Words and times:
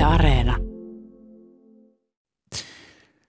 Yle 0.00 0.06
Areena. 0.06 0.56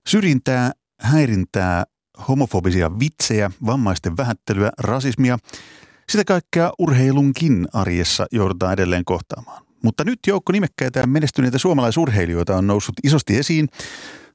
Syrjintää, 0.08 0.72
häirintää, 1.00 1.84
homofobisia 2.28 3.00
vitsejä, 3.00 3.52
vammaisten 3.66 4.18
vähättelyä, 4.18 4.72
rasismia. 4.78 5.38
Sitä 6.10 6.24
kaikkea 6.24 6.72
urheilunkin 6.80 7.68
arjessa 7.74 8.26
joudutaan 8.32 8.74
edelleen 8.74 9.06
kohtaamaan. 9.06 9.64
Mutta 9.84 10.04
nyt 10.04 10.20
joukko 10.28 10.52
nimekkäitä 10.52 11.00
ja 11.00 11.08
menestyneitä 11.08 11.58
suomalaisurheilijoita 11.58 12.58
on 12.58 12.68
noussut 12.68 12.96
isosti 13.04 13.38
esiin 13.38 13.68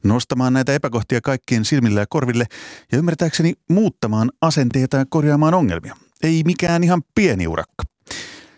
nostamaan 0.05 0.53
näitä 0.53 0.75
epäkohtia 0.75 1.21
kaikkien 1.21 1.65
silmille 1.65 2.01
ja 2.01 2.07
korville 2.09 2.45
ja 2.93 2.99
ymmärtääkseni 2.99 3.53
muuttamaan 3.71 4.31
asenteita 4.41 4.97
ja 4.97 5.05
korjaamaan 5.09 5.55
ongelmia. 5.55 5.97
Ei 6.23 6.43
mikään 6.45 6.85
ihan 6.85 7.03
pieni 7.15 7.47
urakka. 7.47 7.96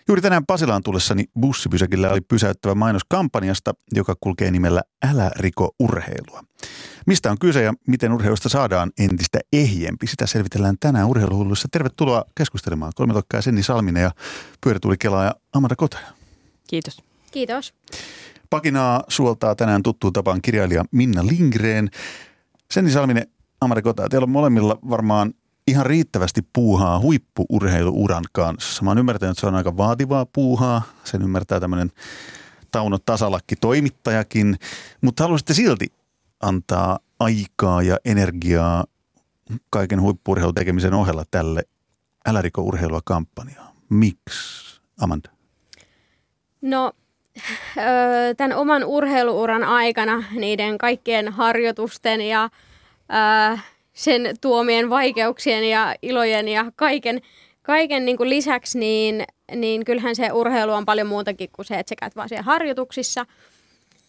Juuri 0.09 0.23
tänään 0.23 0.47
Pasilaan 0.47 0.83
tullessani 0.83 1.25
bussipysäkillä 1.41 2.11
oli 2.11 2.21
pysäyttävä 2.21 2.75
mainos 2.75 3.03
kampanjasta, 3.09 3.75
joka 3.93 4.15
kulkee 4.21 4.51
nimellä 4.51 4.83
Älä 5.11 5.31
riko 5.37 5.75
urheilua. 5.79 6.45
Mistä 7.07 7.31
on 7.31 7.39
kyse 7.39 7.63
ja 7.63 7.75
miten 7.89 8.13
urheilusta 8.13 8.49
saadaan 8.49 8.91
entistä 8.99 9.39
ehjempi? 9.53 10.07
Sitä 10.07 10.27
selvitellään 10.27 10.77
tänään 10.81 11.09
urheiluhulluissa. 11.09 11.69
Tervetuloa 11.73 12.25
keskustelemaan. 12.35 12.93
Kolme 12.95 13.13
tokkaa 13.13 13.43
Senni 13.43 13.63
Salminen 13.63 14.03
ja 14.03 14.11
pyörätulikelaaja 14.65 15.35
Amanda 15.53 15.77
Kotaja. 15.77 16.07
Kiitos. 16.69 17.03
Kiitos. 17.31 17.75
Pakinaa 18.51 19.05
suoltaa 19.09 19.55
tänään 19.55 19.83
tuttuun 19.83 20.13
tapaan 20.13 20.43
kirjailija 20.43 20.85
Minna 20.93 21.27
Lingreen. 21.27 21.89
Senni 22.71 22.91
Salminen, 22.91 23.27
Amanda 23.61 23.83
Kotaja, 23.83 24.09
teillä 24.09 24.25
on 24.25 24.31
molemmilla 24.31 24.79
varmaan 24.91 25.35
ihan 25.69 25.87
riittävästi 25.87 26.41
puuhaa 26.53 27.01
huippuurheiluuran 27.01 28.25
kanssa. 28.33 28.83
Mä 28.83 28.91
oon 28.91 28.99
ymmärtänyt, 28.99 29.31
että 29.31 29.41
se 29.41 29.47
on 29.47 29.55
aika 29.55 29.77
vaativaa 29.77 30.27
puuhaa. 30.27 30.83
Sen 31.05 31.23
ymmärtää 31.23 31.61
tämmöinen 31.61 31.93
Tauno 32.71 32.99
Tasalakki 32.99 33.57
toimittajakin. 33.57 34.57
Mutta 35.01 35.23
haluaisitte 35.23 35.55
silti 35.55 35.87
antaa 36.43 36.99
aikaa 37.21 37.83
ja 37.83 37.97
energiaa 38.05 38.85
kaiken 39.71 40.01
huippuurheilun 40.01 40.55
tekemisen 40.55 40.95
ohella 40.95 41.25
tälle 41.31 41.63
Älä 42.27 42.43
riko 42.43 42.63
urheilua 42.63 43.01
kampanjaa. 43.05 43.73
Miksi, 43.91 44.81
Amanda? 45.01 45.31
No 46.61 46.93
tämän 48.37 48.57
oman 48.57 48.85
urheiluuran 48.85 49.65
aikana 49.65 50.25
niiden 50.31 50.79
kaikkien 50.79 51.33
harjoitusten 51.33 52.21
ja 52.21 52.51
sen 53.99 54.37
tuomien 54.41 54.91
vaikeuksien 54.91 55.71
ja 55.71 55.95
ilojen 56.03 56.49
ja 56.49 56.73
kaiken, 56.77 57.21
kaiken 57.63 58.05
niin 58.05 58.17
kuin 58.17 58.31
lisäksi, 58.31 58.79
niin, 58.79 59.25
niin 59.55 59.85
kyllähän 59.85 60.17
se 60.17 60.33
urheilu 60.33 60.73
on 60.73 60.85
paljon 60.85 61.07
muutakin 61.07 61.51
kuin 61.53 61.67
se, 61.67 61.79
että 61.79 61.89
sä 61.89 61.95
käyt 61.97 62.17
vaan 62.17 62.29
siellä 62.29 62.43
harjoituksissa. 62.43 63.27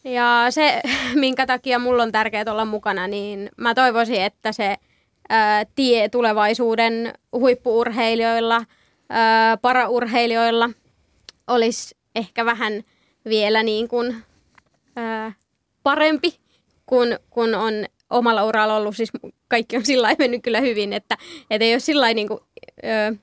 Ja 0.03 0.45
se, 0.49 0.81
minkä 1.15 1.45
takia 1.45 1.79
mulla 1.79 2.03
on 2.03 2.11
tärkeää 2.11 2.45
olla 2.51 2.65
mukana, 2.65 3.07
niin 3.07 3.49
mä 3.57 3.73
toivoisin, 3.73 4.21
että 4.21 4.51
se 4.51 4.75
ää, 5.29 5.65
tie 5.75 6.09
tulevaisuuden 6.09 7.13
huippuurheilijoilla, 7.31 8.65
ää, 9.09 9.57
paraurheilijoilla 9.57 10.69
olisi 11.47 11.95
ehkä 12.15 12.45
vähän 12.45 12.83
vielä 13.25 13.63
niin 13.63 13.87
kuin, 13.87 14.23
ää, 14.95 15.33
parempi, 15.83 16.39
kun, 16.85 17.07
kun 17.29 17.55
on 17.55 17.73
omalla 18.09 18.43
uralla 18.43 18.75
ollut, 18.75 18.95
siis 18.95 19.11
kaikki 19.47 19.77
on 19.77 19.85
sillä 19.85 20.15
mennyt 20.19 20.43
kyllä 20.43 20.61
hyvin, 20.61 20.93
että, 20.93 21.17
että 21.49 21.65
ei 21.65 21.73
ole 21.73 21.79
sillä 21.79 22.13
niin 22.13 22.27
kuin, 22.27 22.39
ö, 22.83 23.15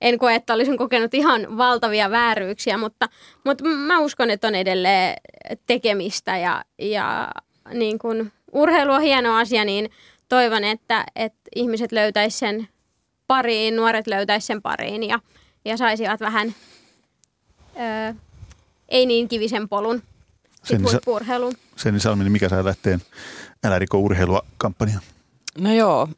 en 0.00 0.18
koe, 0.18 0.34
että 0.34 0.54
olisin 0.54 0.76
kokenut 0.76 1.14
ihan 1.14 1.58
valtavia 1.58 2.10
vääryyksiä, 2.10 2.78
mutta, 2.78 3.08
mutta 3.44 3.64
mä 3.64 4.00
uskon, 4.00 4.30
että 4.30 4.48
on 4.48 4.54
edelleen 4.54 5.16
tekemistä 5.66 6.38
ja, 6.38 6.64
ja 6.78 7.28
niin 7.72 7.98
kuin, 7.98 8.32
urheilu 8.52 8.92
on 8.92 9.02
hieno 9.02 9.36
asia, 9.36 9.64
niin 9.64 9.90
toivon, 10.28 10.64
että, 10.64 11.04
että 11.16 11.40
ihmiset 11.54 11.92
löytäisivät 11.92 12.38
sen 12.38 12.68
pariin, 13.26 13.76
nuoret 13.76 14.06
löytäisivät 14.06 14.46
sen 14.46 14.62
pariin 14.62 15.02
ja, 15.02 15.18
ja 15.64 15.76
saisivat 15.76 16.20
vähän 16.20 16.54
ö, 17.76 18.14
ei 18.88 19.06
niin 19.06 19.28
kivisen 19.28 19.68
polun 19.68 20.02
huippu-urheiluun. 20.70 21.54
Senni 21.76 22.00
Salminen, 22.00 22.32
mikä 22.32 22.48
saa 22.48 22.64
lähteen 22.64 23.02
Älä 23.64 23.78
riko 23.78 23.98
urheilua 23.98 24.42
kampanja? 24.58 25.00
No 25.58 25.72
joo, 25.72 26.08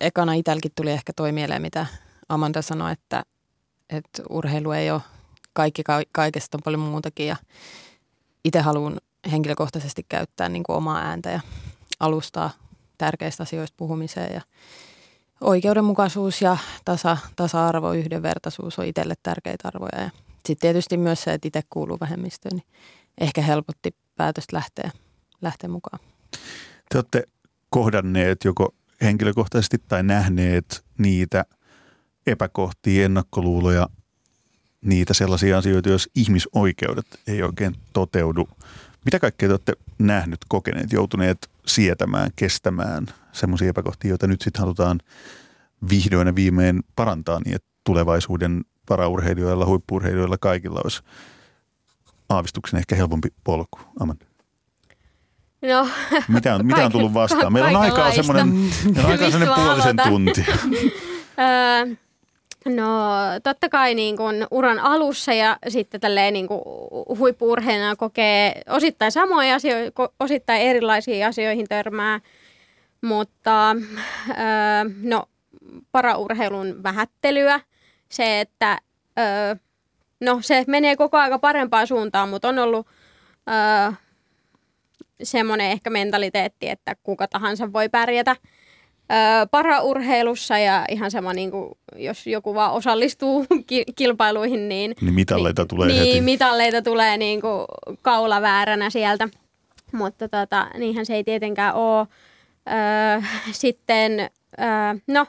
ekana 0.00 0.34
itälläkin 0.34 0.72
tuli 0.74 0.90
ehkä 0.90 1.12
toi 1.16 1.32
mieleen, 1.32 1.62
mitä 1.62 1.86
Amanda 2.28 2.62
sanoi, 2.62 2.92
että, 2.92 3.22
että 3.90 4.22
urheilu 4.30 4.72
ei 4.72 4.90
ole 4.90 5.00
kaikki, 5.52 5.82
kaikesta 6.12 6.58
on 6.58 6.62
paljon 6.64 6.80
muutakin 6.80 7.26
ja 7.26 7.36
itse 8.44 8.60
haluan 8.60 9.00
henkilökohtaisesti 9.30 10.06
käyttää 10.08 10.48
niin 10.48 10.62
kuin 10.62 10.76
omaa 10.76 10.98
ääntä 10.98 11.30
ja 11.30 11.40
alustaa 12.00 12.50
tärkeistä 12.98 13.42
asioista 13.42 13.74
puhumiseen 13.76 14.34
ja 14.34 14.40
oikeudenmukaisuus 15.40 16.42
ja 16.42 16.56
tasa, 16.84 17.16
tasa-arvo, 17.36 17.92
yhdenvertaisuus 17.92 18.78
on 18.78 18.84
itselle 18.84 19.14
tärkeitä 19.22 19.68
arvoja 19.68 20.00
ja 20.00 20.10
sitten 20.34 20.60
tietysti 20.60 20.96
myös 20.96 21.22
se, 21.22 21.32
että 21.32 21.48
itse 21.48 21.62
kuuluu 21.70 21.96
vähemmistöön, 22.00 22.56
niin 22.56 22.66
ehkä 23.20 23.42
helpotti 23.42 23.94
päätöstä 24.16 24.56
lähteä, 24.56 24.90
lähteä 25.42 25.70
mukaan. 25.70 25.98
Te 26.88 26.98
olette 26.98 27.22
kohdanneet 27.70 28.44
joko 28.44 28.74
henkilökohtaisesti 29.02 29.76
tai 29.88 30.02
nähneet 30.02 30.84
niitä 30.98 31.44
epäkohtia, 32.26 33.04
ennakkoluuloja, 33.04 33.88
niitä 34.80 35.14
sellaisia 35.14 35.58
asioita, 35.58 35.88
jos 35.88 36.10
ihmisoikeudet 36.14 37.06
ei 37.26 37.42
oikein 37.42 37.76
toteudu. 37.92 38.48
Mitä 39.04 39.18
kaikkea 39.18 39.48
te 39.48 39.52
olette 39.52 39.72
nähnyt, 39.98 40.38
kokeneet, 40.48 40.92
joutuneet 40.92 41.50
sietämään, 41.66 42.30
kestämään 42.36 43.06
semmoisia 43.32 43.68
epäkohtia, 43.68 44.08
joita 44.08 44.26
nyt 44.26 44.42
sitten 44.42 44.60
halutaan 44.60 45.00
vihdoin 45.90 46.26
ja 46.26 46.34
viimein 46.34 46.82
parantaa 46.96 47.40
niin, 47.44 47.54
että 47.54 47.68
tulevaisuuden 47.84 48.64
paraurheilijoilla, 48.88 49.66
huippuurheilijoilla 49.66 50.38
kaikilla 50.38 50.80
olisi 50.84 51.02
aavistuksen 52.28 52.78
ehkä 52.78 52.96
helpompi 52.96 53.28
polku. 53.44 53.78
Amanda. 54.00 54.24
No, 55.62 55.88
mitä 56.28 56.54
on, 56.54 56.66
mitä 56.66 56.84
on 56.84 56.92
tullut 56.92 57.14
vastaan? 57.14 57.52
Meillä 57.52 57.68
on 57.68 57.76
aikaa 57.76 58.12
semmoinen, 58.12 58.48
meillä 58.48 59.04
on 59.04 59.10
aikaa 59.10 59.30
semmoinen 59.30 59.54
puolisen 59.54 59.96
tuntia. 60.08 60.56
no 62.76 63.10
totta 63.42 63.68
kai 63.68 63.94
niin 63.94 64.16
kun 64.16 64.46
uran 64.50 64.78
alussa 64.78 65.32
ja 65.32 65.56
sitten 65.68 66.00
tälleen 66.00 66.32
niin 66.32 66.48
huippuurheilijana 67.18 67.96
kokee 67.96 68.62
osittain 68.68 69.12
samoja 69.12 69.54
asioita, 69.54 70.10
osittain 70.20 70.62
erilaisiin 70.62 71.26
asioihin 71.26 71.66
törmää. 71.68 72.20
Mutta 73.02 73.76
no 75.02 75.24
paraurheilun 75.92 76.82
vähättelyä, 76.82 77.60
se, 78.08 78.40
että 78.40 78.78
no 80.20 80.38
se 80.40 80.64
menee 80.66 80.96
koko 80.96 81.16
aika 81.16 81.38
parempaan 81.38 81.86
suuntaan, 81.86 82.28
mutta 82.28 82.48
on 82.48 82.58
ollut 82.58 82.86
semmoinen 85.22 85.70
ehkä 85.70 85.90
mentaliteetti, 85.90 86.68
että 86.68 86.96
kuka 87.02 87.28
tahansa 87.28 87.72
voi 87.72 87.88
pärjätä 87.88 88.36
öö, 89.12 89.46
paraurheilussa 89.50 90.58
ja 90.58 90.84
ihan 90.90 91.10
sama, 91.10 91.32
niin 91.32 91.50
kuin, 91.50 91.70
jos 91.96 92.26
joku 92.26 92.54
vaan 92.54 92.72
osallistuu 92.72 93.46
ki- 93.66 93.84
kilpailuihin, 93.96 94.68
niin... 94.68 94.94
Niin 95.00 95.14
mitalleita 95.14 95.62
niin, 95.62 95.68
tulee 95.68 95.88
niin, 95.88 96.06
heti. 96.06 96.20
mitalleita 96.20 96.82
tulee 96.82 97.16
niin 97.16 97.40
kuin 97.40 97.66
kaula 98.02 98.42
vääränä 98.42 98.90
sieltä, 98.90 99.28
mutta 99.92 100.28
tota, 100.28 100.66
niinhän 100.78 101.06
se 101.06 101.14
ei 101.14 101.24
tietenkään 101.24 101.74
ole. 101.74 102.06
Öö, 102.68 103.20
sitten, 103.52 104.20
öö, 104.60 104.66
no, 105.06 105.26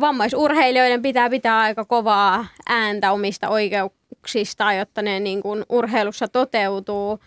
vammaisurheilijoiden 0.00 1.02
pitää 1.02 1.30
pitää 1.30 1.58
aika 1.58 1.84
kovaa 1.84 2.46
ääntä 2.68 3.12
omista 3.12 3.48
oikeuksista, 3.48 4.72
jotta 4.72 5.02
ne 5.02 5.20
niin 5.20 5.42
kuin 5.42 5.64
urheilussa 5.68 6.28
toteutuu. 6.28 7.18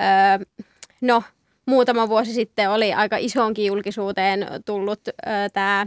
Öö, 0.00 0.46
no, 1.00 1.22
muutama 1.66 2.08
vuosi 2.08 2.32
sitten 2.32 2.70
oli 2.70 2.92
aika 2.92 3.16
isonkin 3.16 3.66
julkisuuteen 3.66 4.46
tullut 4.64 5.00
tämä 5.52 5.86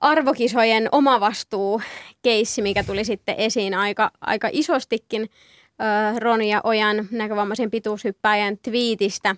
arvokisojen 0.00 0.88
omavastuu-keissi, 0.92 2.62
mikä 2.62 2.84
tuli 2.84 3.04
sitten 3.04 3.34
esiin 3.38 3.74
aika, 3.74 4.10
aika 4.20 4.48
isostikin 4.52 5.22
ö, 5.22 6.18
Ronia 6.18 6.60
Ojan 6.64 7.08
näkövammaisen 7.10 7.70
pituushyppäjän 7.70 8.58
twiitistä, 8.58 9.36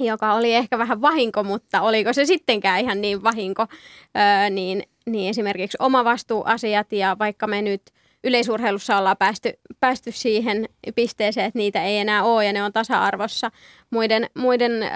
joka 0.00 0.34
oli 0.34 0.54
ehkä 0.54 0.78
vähän 0.78 1.00
vahinko, 1.00 1.44
mutta 1.44 1.80
oliko 1.80 2.12
se 2.12 2.24
sittenkään 2.24 2.80
ihan 2.80 3.00
niin 3.00 3.22
vahinko, 3.22 3.62
ö, 3.62 4.50
niin, 4.50 4.82
niin 5.06 5.30
esimerkiksi 5.30 5.76
omavastuuasiat 5.80 6.92
ja 6.92 7.16
vaikka 7.18 7.46
me 7.46 7.62
nyt– 7.62 7.82
yleisurheilussa 8.24 8.98
ollaan 8.98 9.16
päästy, 9.16 9.52
päästy 9.80 10.12
siihen 10.12 10.68
pisteeseen, 10.94 11.46
että 11.46 11.58
niitä 11.58 11.84
ei 11.84 11.98
enää 11.98 12.22
ole 12.22 12.46
ja 12.46 12.52
ne 12.52 12.62
on 12.62 12.72
tasa-arvossa 12.72 13.50
muiden, 13.90 14.30
muiden 14.34 14.82
ö, 14.82 14.86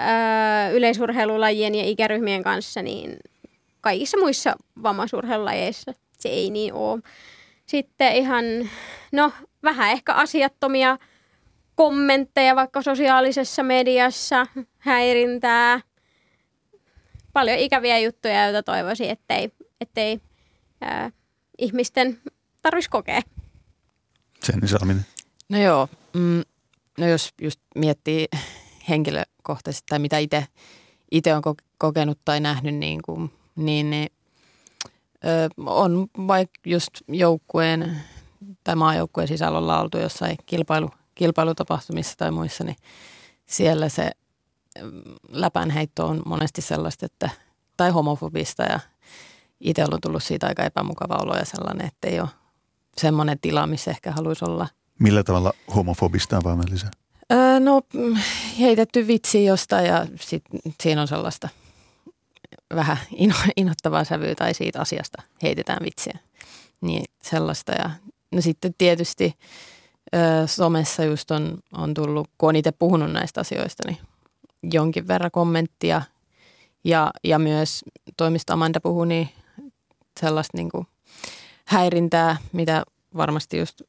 yleisurheilulajien 0.71 1.75
ja 1.75 1.83
ikäryhmien 1.83 2.43
kanssa, 2.43 2.81
niin 2.81 3.17
kaikissa 3.81 4.17
muissa 4.17 4.55
vammaisurheilulajeissa 4.83 5.93
se 6.19 6.29
ei 6.29 6.49
niin 6.49 6.73
ole. 6.73 7.01
Sitten 7.65 8.15
ihan, 8.15 8.45
no 9.11 9.31
vähän 9.63 9.91
ehkä 9.91 10.13
asiattomia 10.13 10.97
kommentteja 11.79 12.55
vaikka 12.55 12.81
sosiaalisessa 12.81 13.63
mediassa, 13.63 14.47
häirintää, 14.77 15.81
paljon 17.33 17.57
ikäviä 17.57 17.99
juttuja, 17.99 18.43
joita 18.43 18.63
toivoisin, 18.63 19.09
ettei, 19.09 19.51
ettei 19.81 20.19
ää, 20.81 21.11
ihmisten 21.57 22.19
tarvitsisi 22.61 22.89
kokea. 22.89 23.21
Senni 24.43 24.67
Salminen. 24.67 25.05
No 25.49 25.57
joo, 25.61 25.87
mm, 26.13 26.43
no 26.97 27.07
jos 27.07 27.33
just 27.41 27.59
miettii 27.75 28.27
henkilökohtaisesti 28.89 29.85
tai 29.89 29.99
mitä 29.99 30.17
itse 30.17 30.47
itse 31.11 31.35
on 31.35 31.41
kokenut 31.77 32.19
tai 32.25 32.39
nähnyt, 32.39 32.75
niin, 32.75 33.01
kuin, 33.01 33.31
niin, 33.55 33.89
niin 33.89 34.09
ö, 35.25 35.49
on 35.65 36.07
vaikka 36.27 36.59
just 36.65 36.91
joukkueen 37.07 38.01
tai 38.63 38.75
maajoukkueen 38.75 39.27
sisällä 39.27 39.57
ollaan 39.57 39.81
oltu 39.81 39.97
jossain 39.97 40.37
kilpailu, 40.45 40.89
kilpailutapahtumissa 41.19 42.17
tai 42.17 42.31
muissa, 42.31 42.63
niin 42.63 42.75
siellä 43.45 43.89
se 43.89 44.11
läpänheitto 45.29 46.05
on 46.07 46.21
monesti 46.25 46.61
sellaista, 46.61 47.05
että, 47.05 47.29
tai 47.77 47.89
homofobista 47.89 48.63
ja 48.63 48.79
itse 49.59 49.83
on 49.83 50.01
tullut 50.01 50.23
siitä 50.23 50.47
aika 50.47 50.63
epämukava 50.63 51.19
olo 51.21 51.35
ja 51.35 51.45
sellainen, 51.45 51.87
että 51.87 52.07
ei 52.07 52.19
ole 52.19 52.29
semmoinen 52.97 53.39
tila, 53.39 53.67
missä 53.67 53.91
ehkä 53.91 54.11
haluaisi 54.11 54.45
olla. 54.45 54.67
Millä 54.99 55.23
tavalla 55.23 55.53
homofobista 55.75 56.37
on 56.37 56.43
vaan 56.43 56.63
lisää? 56.71 56.91
Öö, 57.31 57.59
no 57.59 57.81
heitetty 58.59 59.07
vitsi 59.07 59.45
jostain 59.45 59.85
ja 59.85 60.05
sit, 60.19 60.43
siinä 60.81 61.01
on 61.01 61.07
sellaista 61.07 61.49
vähän 62.75 62.97
ino, 63.15 63.35
inottavaa 63.57 64.03
sävyä 64.03 64.35
tai 64.35 64.53
siitä 64.53 64.81
asiasta 64.81 65.21
heitetään 65.43 65.79
vitsiä. 65.83 66.19
Niin 66.81 67.03
sellaista 67.21 67.71
ja 67.71 67.89
no 68.31 68.41
sitten 68.41 68.73
tietysti 68.77 69.33
somessa 70.45 71.03
just 71.03 71.31
on, 71.31 71.57
on 71.73 71.93
tullut, 71.93 72.29
kun 72.37 72.49
on 72.49 72.55
itse 72.55 72.71
puhunut 72.71 73.11
näistä 73.11 73.41
asioista, 73.41 73.83
niin 73.87 73.97
jonkin 74.63 75.07
verran 75.07 75.31
kommenttia 75.31 76.01
ja, 76.83 77.11
ja 77.23 77.39
myös 77.39 77.85
toimista 78.17 78.53
Amanda 78.53 78.79
puhui, 78.81 79.07
niin 79.07 79.29
sellaista 80.19 80.57
niin 80.57 80.69
kuin 80.69 80.87
häirintää, 81.65 82.37
mitä 82.51 82.83
varmasti 83.17 83.57
just, 83.57 83.81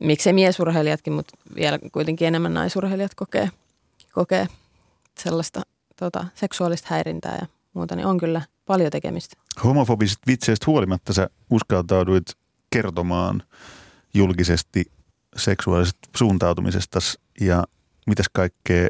miksei 0.00 0.32
miesurheilijatkin, 0.32 1.12
mutta 1.12 1.36
vielä 1.54 1.78
kuitenkin 1.92 2.28
enemmän 2.28 2.54
naisurheilijat 2.54 3.14
kokee, 3.14 3.50
kokee 4.12 4.46
sellaista 5.18 5.62
tota, 5.96 6.26
seksuaalista 6.34 6.88
häirintää 6.90 7.38
ja 7.40 7.46
muuta, 7.74 7.96
niin 7.96 8.06
on 8.06 8.18
kyllä 8.18 8.42
paljon 8.66 8.90
tekemistä. 8.90 9.36
Homofobisista 9.64 10.22
vitseistä 10.26 10.64
huolimatta 10.66 11.12
sä 11.12 11.30
uskaltauduit 11.50 12.34
kertomaan 12.70 13.42
julkisesti 14.14 14.84
seksuaalisesta 15.38 16.08
suuntautumisesta 16.16 16.98
ja 17.40 17.64
mitäs 18.06 18.26
kaikkea 18.32 18.88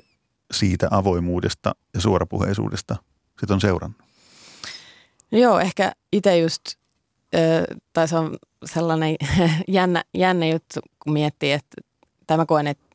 siitä 0.53 0.89
avoimuudesta 0.91 1.75
ja 1.95 2.01
suorapuheisuudesta 2.01 2.97
sit 3.41 3.51
on 3.51 3.61
seurannut? 3.61 4.03
No 5.31 5.39
joo, 5.39 5.59
ehkä 5.59 5.93
itse 6.13 6.39
just, 6.39 6.63
tai 7.93 8.09
se 8.09 8.17
on 8.17 8.37
sellainen 8.65 9.17
jännä, 9.69 10.05
jännä 10.15 10.47
juttu, 10.47 10.81
kun 11.05 11.13
miettii, 11.13 11.53
että 11.53 11.77
tämä 12.27 12.47
koen, 12.47 12.67
että 12.67 12.89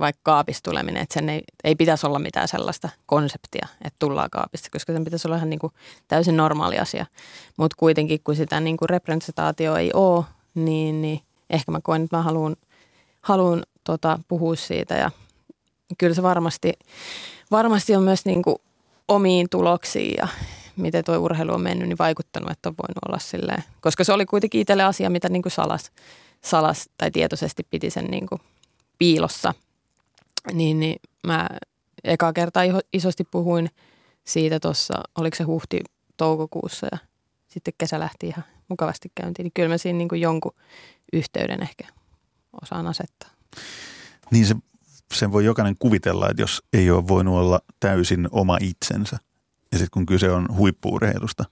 vaikka 0.00 0.20
kaapista 0.22 0.70
tuleminen, 0.70 1.02
että 1.02 1.14
sen 1.14 1.28
ei, 1.28 1.42
ei 1.64 1.74
pitäisi 1.74 2.06
olla 2.06 2.18
mitään 2.18 2.48
sellaista 2.48 2.88
konseptia, 3.06 3.68
että 3.84 3.96
tullaan 3.98 4.30
kaapista, 4.30 4.68
koska 4.72 4.92
sen 4.92 5.04
pitäisi 5.04 5.28
olla 5.28 5.36
ihan 5.36 5.50
niin 5.50 5.58
kuin 5.58 5.72
täysin 6.08 6.36
normaali 6.36 6.78
asia. 6.78 7.06
Mutta 7.56 7.76
kuitenkin, 7.78 8.20
kun 8.24 8.36
sitä 8.36 8.60
niin 8.60 8.76
kuin 8.76 8.88
representaatio 8.88 9.76
ei 9.76 9.90
ole, 9.94 10.24
niin, 10.54 11.02
niin 11.02 11.20
ehkä 11.50 11.72
mä 11.72 11.80
koen, 11.82 12.02
että 12.02 12.16
mä 12.16 12.22
haluan, 12.22 12.56
haluan 13.22 13.62
tota, 13.84 14.18
puhua 14.28 14.56
siitä 14.56 14.94
ja 14.94 15.10
kyllä 15.98 16.14
se 16.14 16.22
varmasti, 16.22 16.72
varmasti 17.50 17.96
on 17.96 18.02
myös 18.02 18.24
niin 18.24 18.42
kuin 18.42 18.56
omiin 19.08 19.48
tuloksiin 19.50 20.14
ja 20.18 20.28
miten 20.76 21.04
tuo 21.04 21.18
urheilu 21.18 21.52
on 21.52 21.60
mennyt, 21.60 21.88
niin 21.88 21.98
vaikuttanut, 21.98 22.50
että 22.50 22.68
on 22.68 22.74
voinut 22.78 23.08
olla 23.08 23.18
silleen. 23.18 23.64
Koska 23.80 24.04
se 24.04 24.12
oli 24.12 24.26
kuitenkin 24.26 24.60
itselle 24.60 24.84
asia, 24.84 25.10
mitä 25.10 25.28
niin 25.28 25.42
kuin 25.42 25.52
salas, 25.52 25.92
salas 26.44 26.90
tai 26.98 27.10
tietoisesti 27.10 27.66
piti 27.70 27.90
sen 27.90 28.04
niin 28.04 28.26
kuin 28.26 28.40
piilossa. 28.98 29.54
Niin, 30.52 30.80
niin 30.80 31.00
mä 31.26 31.48
eka 32.04 32.32
kertaa 32.32 32.62
isosti 32.92 33.24
puhuin 33.24 33.70
siitä 34.24 34.60
tuossa, 34.60 34.94
oliko 35.18 35.36
se 35.36 35.44
huhti 35.44 35.80
toukokuussa 36.16 36.86
ja 36.92 36.98
sitten 37.48 37.74
kesä 37.78 38.00
lähti 38.00 38.26
ihan 38.26 38.44
mukavasti 38.68 39.12
käyntiin. 39.14 39.44
Niin 39.44 39.52
kyllä 39.54 39.68
mä 39.68 39.78
siinä 39.78 39.96
niin 39.96 40.08
kuin 40.08 40.20
jonkun 40.20 40.54
yhteyden 41.12 41.62
ehkä 41.62 41.84
osaan 42.62 42.86
asettaa. 42.86 43.30
Niin 44.30 44.46
se, 44.46 44.54
sen 45.14 45.32
voi 45.32 45.44
jokainen 45.44 45.76
kuvitella, 45.78 46.28
että 46.30 46.42
jos 46.42 46.62
ei 46.72 46.90
ole 46.90 47.08
voinut 47.08 47.34
olla 47.34 47.60
täysin 47.80 48.28
oma 48.30 48.58
itsensä– 48.60 49.18
ja 49.72 49.78
sitten 49.78 49.90
kun 49.92 50.06
kyse 50.06 50.30
on 50.30 50.56
huippuurheilusta, 50.56 51.44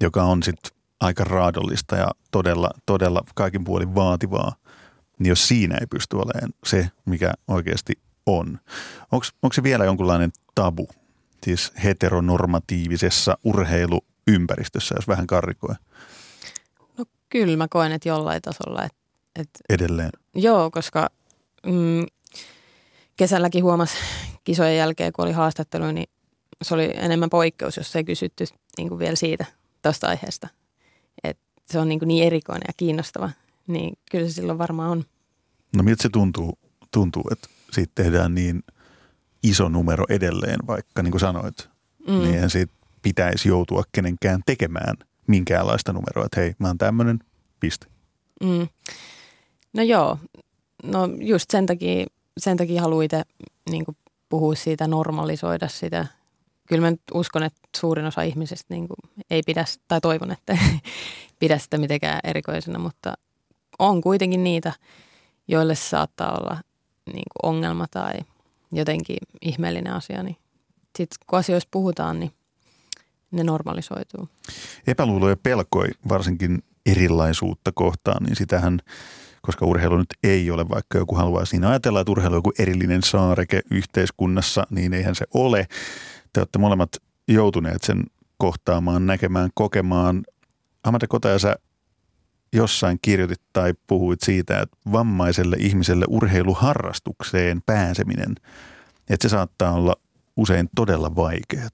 joka 0.00 0.24
on 0.24 0.42
sitten 0.42 0.72
aika 1.00 1.24
raadollista 1.24 1.96
ja 1.96 2.10
todella, 2.30 2.70
todella 2.86 3.22
kaikin 3.34 3.64
puolin 3.64 3.94
vaativaa, 3.94 4.56
niin 5.18 5.28
jos 5.28 5.48
siinä 5.48 5.76
ei 5.80 5.86
pysty 5.86 6.16
olemaan 6.16 6.52
se, 6.66 6.90
mikä 7.04 7.32
oikeasti 7.48 7.92
on. 8.26 8.58
Onko 9.12 9.52
se 9.52 9.62
vielä 9.62 9.84
jonkunlainen 9.84 10.30
tabu, 10.54 10.88
siis 11.44 11.72
heteronormatiivisessa 11.84 13.38
urheiluympäristössä, 13.44 14.94
jos 14.94 15.08
vähän 15.08 15.26
karrikoi? 15.26 15.74
No 16.98 17.04
kyllä 17.28 17.56
mä 17.56 17.68
koen, 17.68 17.92
että 17.92 18.08
jollain 18.08 18.42
tasolla. 18.42 18.84
Et, 18.84 18.92
et, 19.36 19.48
Edelleen? 19.68 20.10
Joo, 20.34 20.70
koska 20.70 21.08
mm, 21.66 22.06
kesälläkin 23.16 23.64
huomasi 23.64 23.96
kisojen 24.44 24.76
jälkeen, 24.76 25.12
kun 25.12 25.24
oli 25.24 25.32
haastattelu, 25.32 25.92
niin 25.92 26.08
se 26.62 26.74
oli 26.74 26.92
enemmän 26.94 27.30
poikkeus, 27.30 27.76
jos 27.76 27.96
ei 27.96 28.04
kysytty 28.04 28.44
niin 28.78 28.88
kuin 28.88 28.98
vielä 28.98 29.16
siitä 29.16 29.44
tuosta 29.82 30.08
aiheesta. 30.08 30.48
Et 31.24 31.38
se 31.66 31.78
on 31.78 31.88
niin, 31.88 31.98
kuin 31.98 32.08
niin 32.08 32.26
erikoinen 32.26 32.64
ja 32.68 32.72
kiinnostava, 32.76 33.30
niin 33.66 33.98
kyllä 34.10 34.28
se 34.28 34.32
silloin 34.32 34.58
varmaan 34.58 34.90
on. 34.90 35.04
No 35.76 35.82
miltä 35.82 36.02
se 36.02 36.08
tuntuu, 36.08 36.58
tuntuu 36.90 37.22
että 37.32 37.48
siitä 37.72 37.92
tehdään 37.94 38.34
niin 38.34 38.62
iso 39.42 39.68
numero 39.68 40.04
edelleen, 40.08 40.58
vaikka 40.66 41.02
niin 41.02 41.10
kuin 41.10 41.20
sanoit, 41.20 41.68
mm. 42.08 42.12
niin 42.12 42.34
eihän 42.34 42.50
siitä 42.50 42.72
pitäisi 43.02 43.48
joutua 43.48 43.82
kenenkään 43.92 44.40
tekemään 44.46 44.96
minkäänlaista 45.26 45.92
numeroa, 45.92 46.24
että 46.24 46.40
hei, 46.40 46.54
mä 46.58 46.66
oon 46.66 46.78
tämmöinen, 46.78 47.18
piste. 47.60 47.86
Mm. 48.42 48.68
No 49.72 49.82
joo, 49.82 50.18
no 50.82 51.08
just 51.20 51.50
sen 51.50 51.66
takia, 51.66 52.06
sen 52.38 52.56
takia 52.56 52.82
haluan 52.82 53.04
itse 53.04 53.22
niin 53.70 53.84
puhua 54.28 54.54
siitä, 54.54 54.86
normalisoida 54.86 55.68
sitä 55.68 56.06
kyllä 56.72 56.82
mä 56.82 56.90
nyt 56.90 57.00
uskon, 57.14 57.42
että 57.42 57.60
suurin 57.76 58.06
osa 58.06 58.22
ihmisistä 58.22 58.74
niin 58.74 58.86
ei 59.30 59.42
pidä, 59.46 59.64
tai 59.88 60.00
toivon, 60.00 60.32
että 60.32 60.58
pidä 61.38 61.58
sitä 61.58 61.78
mitenkään 61.78 62.20
erikoisena, 62.24 62.78
mutta 62.78 63.14
on 63.78 64.00
kuitenkin 64.00 64.44
niitä, 64.44 64.72
joille 65.48 65.74
saattaa 65.74 66.38
olla 66.38 66.60
niin 67.12 67.24
ongelma 67.42 67.86
tai 67.90 68.12
jotenkin 68.72 69.16
ihmeellinen 69.42 69.92
asia, 69.92 70.22
niin 70.22 70.36
sitten 70.98 71.18
kun 71.26 71.38
asioista 71.38 71.68
puhutaan, 71.70 72.20
niin 72.20 72.32
ne 73.30 73.44
normalisoituu. 73.44 74.28
Epäluulo 74.86 75.28
ja 75.28 75.36
pelkoi 75.36 75.88
varsinkin 76.08 76.62
erilaisuutta 76.86 77.72
kohtaan, 77.74 78.24
niin 78.24 78.36
sitähän, 78.36 78.78
koska 79.42 79.66
urheilu 79.66 79.98
nyt 79.98 80.14
ei 80.22 80.50
ole, 80.50 80.68
vaikka 80.68 80.98
joku 80.98 81.14
haluaa 81.14 81.44
siinä 81.44 81.68
ajatella, 81.68 82.00
että 82.00 82.12
urheilu 82.12 82.34
on 82.34 82.38
joku 82.38 82.52
erillinen 82.58 83.02
saareke 83.02 83.60
yhteiskunnassa, 83.70 84.66
niin 84.70 84.94
eihän 84.94 85.14
se 85.14 85.24
ole 85.34 85.66
te 86.32 86.40
olette 86.40 86.58
molemmat 86.58 86.90
joutuneet 87.28 87.82
sen 87.82 88.04
kohtaamaan, 88.38 89.06
näkemään, 89.06 89.50
kokemaan. 89.54 90.22
Amanda 90.84 91.06
Kotaja, 91.06 91.38
sä 91.38 91.56
jossain 92.52 92.98
kirjoitit 93.02 93.40
tai 93.52 93.74
puhuit 93.86 94.20
siitä, 94.20 94.60
että 94.60 94.76
vammaiselle 94.92 95.56
ihmiselle 95.58 96.04
urheiluharrastukseen 96.08 97.62
pääseminen, 97.66 98.34
että 99.10 99.28
se 99.28 99.32
saattaa 99.32 99.72
olla 99.72 99.94
usein 100.36 100.68
todella 100.76 101.16
vaikeaa. 101.16 101.68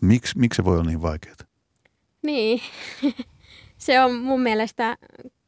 Miks, 0.00 0.36
miksi 0.36 0.56
se 0.56 0.64
voi 0.64 0.74
olla 0.74 0.90
niin 0.90 1.02
vaikeaa? 1.02 1.36
Niin, 2.22 2.60
se 3.78 4.00
on 4.00 4.16
mun 4.16 4.40
mielestä 4.40 4.96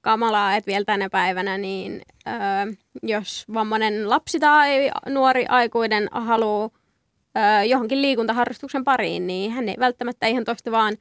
kamalaa, 0.00 0.56
että 0.56 0.70
vielä 0.70 0.84
tänä 0.84 1.10
päivänä, 1.10 1.58
niin 1.58 2.02
öö, 2.26 2.72
jos 3.02 3.44
vammainen 3.54 4.10
lapsi 4.10 4.40
tai 4.40 4.90
nuori 5.08 5.46
aikuinen 5.48 6.08
haluaa 6.12 6.70
ö, 7.36 7.64
johonkin 7.64 8.02
liikuntaharrastuksen 8.02 8.84
pariin, 8.84 9.26
niin 9.26 9.50
hän 9.50 9.68
ei 9.68 9.76
välttämättä 9.78 10.26
ihan 10.26 10.44
toista 10.44 10.70
vaan 10.70 10.96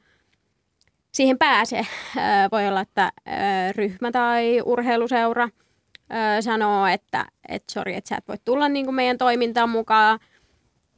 siihen 1.12 1.38
pääse. 1.38 1.78
Ö, 2.16 2.20
voi 2.52 2.68
olla, 2.68 2.80
että 2.80 3.12
ö, 3.28 3.30
ryhmä 3.76 4.10
tai 4.10 4.62
urheiluseura 4.64 5.44
ö, 5.44 6.42
sanoo, 6.42 6.86
että 6.86 7.26
et 7.48 7.64
sori, 7.70 7.94
että 7.96 8.08
sä 8.08 8.16
et 8.16 8.28
voi 8.28 8.36
tulla 8.44 8.68
niin 8.68 8.84
kuin 8.86 8.94
meidän 8.94 9.18
toimintaan 9.18 9.70
mukaan. 9.70 10.18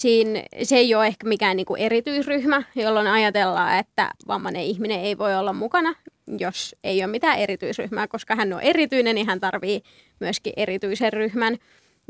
Siin, 0.03 0.43
se 0.63 0.77
ei 0.77 0.95
ole 0.95 1.07
ehkä 1.07 1.27
mikään 1.27 1.57
niin 1.57 1.67
kuin 1.67 1.81
erityisryhmä, 1.81 2.63
jolloin 2.75 3.07
ajatellaan, 3.07 3.79
että 3.79 4.11
vammainen 4.29 4.63
ihminen 4.63 5.01
ei 5.01 5.19
voi 5.19 5.35
olla 5.35 5.53
mukana, 5.53 5.95
jos 6.39 6.77
ei 6.85 7.05
ole 7.05 7.11
mitään 7.11 7.39
erityisryhmää, 7.39 8.09
koska 8.09 8.35
hän 8.35 8.53
on 8.53 8.61
erityinen, 8.61 9.15
niin 9.15 9.27
hän 9.27 9.41
tarvii 9.41 9.83
myöskin 10.21 10.53
erityisen 10.57 11.13
ryhmän. 11.13 11.57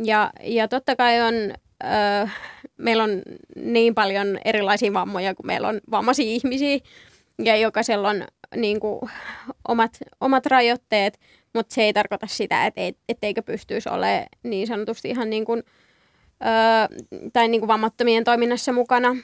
Ja, 0.05 0.31
ja 0.43 0.69
totta 0.69 0.97
kai 0.97 1.21
on, 1.21 1.35
ö, 1.85 2.29
meillä 2.77 3.05
on 3.05 3.23
niin 3.57 3.95
paljon 3.95 4.39
erilaisia 4.45 4.93
vammoja, 4.93 5.35
kun 5.35 5.47
meillä 5.47 5.69
on 5.69 5.81
vammaisia 5.91 6.27
ihmisiä 6.27 6.79
ja 7.45 7.57
jokaisella 7.57 8.09
on 8.09 8.25
niin 8.57 8.81
kuin, 8.81 9.01
omat, 9.69 9.99
omat 10.21 10.47
rajoitteet, 10.47 11.19
mutta 11.55 11.75
se 11.75 11.83
ei 11.83 11.93
tarkoita 11.93 12.27
sitä, 12.27 12.73
ei, 12.77 12.95
etteikö 13.09 13.43
pystyisi 13.43 13.89
olemaan 13.89 14.27
niin 14.43 14.67
sanotusti 14.67 15.09
ihan 15.09 15.31
niin 15.31 15.45
kuin, 15.45 15.63
ö, 16.43 17.03
tai 17.33 17.49
niin 17.49 17.61
kuin 17.61 17.69
vammattomien 17.69 18.25
toiminnassa 18.25 18.73
mukana. 18.73 19.17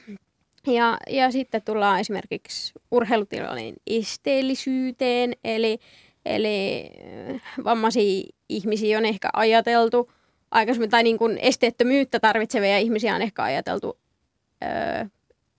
Ja, 0.67 0.97
ja 1.09 1.31
sitten 1.31 1.61
tullaan 1.61 1.99
esimerkiksi 1.99 2.73
urheilutilojen 2.91 3.75
esteellisyyteen, 3.87 5.33
eli, 5.43 5.79
eli 6.25 6.89
vammaisia 7.63 8.23
ihmisiä 8.49 8.97
on 8.97 9.05
ehkä 9.05 9.29
ajateltu 9.33 10.11
aikaisemmin, 10.51 10.89
tai 10.89 11.03
niin 11.03 11.17
kuin 11.17 11.37
esteettömyyttä 11.37 12.19
tarvitsevia 12.19 12.77
ihmisiä 12.77 13.15
on 13.15 13.21
ehkä 13.21 13.43
ajateltu 13.43 13.97
ö, 14.63 15.09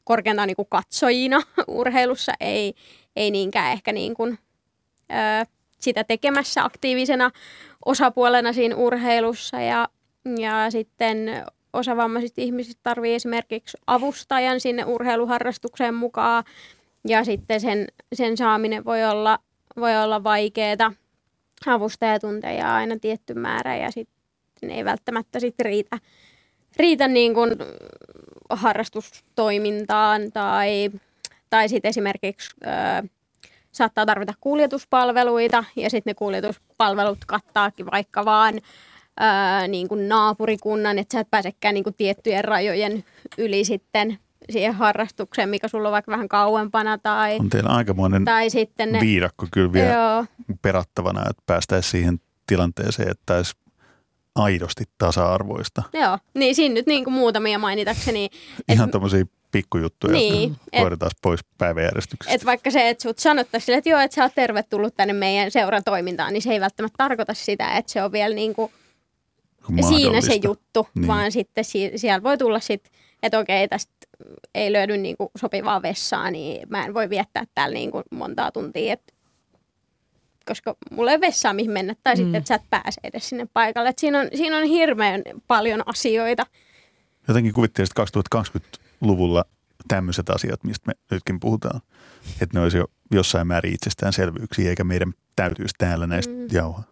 korkeintaan 0.04 0.46
niin 0.46 0.56
kuin 0.56 0.68
katsojina 0.70 1.42
urheilussa, 1.68 2.32
ei, 2.40 2.74
ei 3.16 3.30
niinkään 3.30 3.72
ehkä 3.72 3.92
niin 3.92 4.14
kuin, 4.14 4.38
ö, 5.10 5.46
sitä 5.78 6.04
tekemässä 6.04 6.64
aktiivisena 6.64 7.30
osapuolena 7.84 8.52
siinä 8.52 8.76
urheilussa. 8.76 9.60
Ja, 9.60 9.88
ja 10.38 10.70
sitten 10.70 11.44
osa 11.72 11.96
vammaisista 11.96 12.40
ihmisistä 12.40 12.80
tarvii 12.82 13.14
esimerkiksi 13.14 13.78
avustajan 13.86 14.60
sinne 14.60 14.84
urheiluharrastukseen 14.84 15.94
mukaan. 15.94 16.44
Ja 17.08 17.24
sitten 17.24 17.60
sen, 17.60 17.86
sen 18.12 18.36
saaminen 18.36 18.84
voi 18.84 19.04
olla, 19.04 19.38
voi 19.76 19.96
olla 19.96 20.24
vaikeaa. 20.24 20.92
Avustajatunteja 21.66 22.74
aina 22.74 22.98
tietty 22.98 23.34
määrä 23.34 23.76
ja 23.76 23.90
sitten 23.90 24.70
ei 24.70 24.84
välttämättä 24.84 25.40
sit 25.40 25.60
riitä, 25.60 25.98
riitä 26.76 27.08
niin 27.08 27.34
kuin 27.34 27.50
harrastustoimintaan 28.50 30.32
tai, 30.32 30.90
tai 31.50 31.68
sitten 31.68 31.88
esimerkiksi 31.88 32.50
ö, 32.62 33.08
saattaa 33.72 34.06
tarvita 34.06 34.34
kuljetuspalveluita 34.40 35.64
ja 35.76 35.90
sitten 35.90 36.10
ne 36.10 36.14
kuljetuspalvelut 36.14 37.18
kattaakin 37.26 37.86
vaikka 37.90 38.24
vaan 38.24 38.60
ö, 39.20 39.68
niin 39.68 39.88
kuin 39.88 40.08
naapurikunnan, 40.08 40.98
että 40.98 41.12
sä 41.12 41.20
et 41.20 41.30
pääsekään 41.30 41.74
niin 41.74 41.84
kuin 41.84 41.94
tiettyjen 41.94 42.44
rajojen 42.44 43.04
yli 43.38 43.64
sitten 43.64 44.18
siihen 44.50 44.74
harrastukseen, 44.74 45.48
mikä 45.48 45.68
sulla 45.68 45.88
on 45.88 45.92
vaikka 45.92 46.12
vähän 46.12 46.28
kauempana. 46.28 46.98
Tai, 46.98 47.36
on 47.36 47.50
teillä 47.50 47.70
aikamoinen 47.70 48.24
tai 48.24 48.50
sitten 48.50 48.92
ne, 48.92 49.00
viidakko 49.00 49.46
kyllä 49.50 49.72
vielä 49.72 49.92
joo. 49.92 50.24
perattavana, 50.62 51.20
että 51.30 51.42
päästäisiin 51.46 51.90
siihen 51.90 52.20
tilanteeseen, 52.46 53.10
että 53.10 53.36
olisi 53.36 53.54
aidosti 54.34 54.84
tasa-arvoista. 54.98 55.82
Joo, 55.92 56.18
niin 56.34 56.54
siinä 56.54 56.74
nyt 56.74 56.86
niin 56.86 57.04
kuin 57.04 57.14
muutamia 57.14 57.58
mainitakseni. 57.58 58.30
Ihan 58.68 58.88
et, 58.88 58.90
tämmöisiä 58.92 59.24
pikkujuttuja, 59.52 60.12
niin, 60.12 60.48
jotka 60.50 60.80
hoidetaan 60.80 61.10
pois 61.22 61.40
päiväjärjestyksestä. 61.58 62.34
Et 62.34 62.44
vaikka 62.44 62.70
se, 62.70 62.88
että 62.88 63.02
sut 63.02 63.18
sanottaisiin, 63.18 63.78
että 63.78 63.90
joo, 63.90 64.00
että 64.00 64.14
sä 64.14 64.22
oot 64.22 64.34
tervetullut 64.34 64.94
tänne 64.96 65.12
meidän 65.12 65.50
seuran 65.50 65.84
toimintaan, 65.84 66.32
niin 66.32 66.42
se 66.42 66.52
ei 66.52 66.60
välttämättä 66.60 66.94
tarkoita 66.98 67.34
sitä, 67.34 67.76
että 67.76 67.92
se 67.92 68.02
on 68.02 68.12
vielä 68.12 68.34
niin 68.34 68.54
kuin 68.54 68.72
siinä 69.88 70.20
se 70.20 70.34
juttu, 70.44 70.88
niin. 70.94 71.06
vaan 71.06 71.32
sitten 71.32 71.64
si- 71.64 71.92
siellä 71.96 72.22
voi 72.22 72.38
tulla 72.38 72.60
sitten, 72.60 72.92
että 73.22 73.38
okei, 73.38 73.68
tästä 73.68 73.92
ei 74.54 74.72
löydy 74.72 74.96
niin 74.96 75.16
kuin 75.16 75.30
sopivaa 75.36 75.82
vessaa, 75.82 76.30
niin 76.30 76.68
mä 76.68 76.84
en 76.84 76.94
voi 76.94 77.10
viettää 77.10 77.44
täällä 77.54 77.74
niin 77.74 77.90
kuin 77.90 78.04
montaa 78.10 78.52
tuntia, 78.52 78.92
että 78.92 79.12
koska 80.46 80.76
mulla 80.90 81.10
ei 81.10 81.16
ole 81.16 81.26
vessaa 81.26 81.52
mihin 81.52 81.70
mennä, 81.70 81.94
tai 82.02 82.14
mm. 82.14 82.16
sitten, 82.16 82.34
että 82.34 82.48
sä 82.48 82.54
et 82.54 82.70
pääse 82.70 83.00
edes 83.04 83.28
sinne 83.28 83.46
paikalle. 83.52 83.88
Et 83.88 83.98
siinä, 83.98 84.20
on, 84.20 84.28
siinä 84.34 84.56
on 84.56 84.64
hirveän 84.64 85.22
paljon 85.46 85.82
asioita. 85.86 86.46
Jotenkin 87.28 87.52
kuvittelisit 87.52 87.94
2020-luvulla 88.36 89.44
tämmöiset 89.88 90.30
asiat, 90.30 90.64
mistä 90.64 90.86
me 90.86 90.92
nytkin 91.10 91.40
puhutaan, 91.40 91.80
että 92.40 92.58
ne 92.58 92.60
olisi 92.62 92.78
jo 92.78 92.86
jossain 93.12 93.46
määrin 93.46 93.74
itsestäänselvyyksiä, 93.74 94.70
eikä 94.70 94.84
meidän 94.84 95.12
täytyisi 95.36 95.74
täällä 95.78 96.06
näistä 96.06 96.34
mm. 96.34 96.46
jauhaa. 96.52 96.84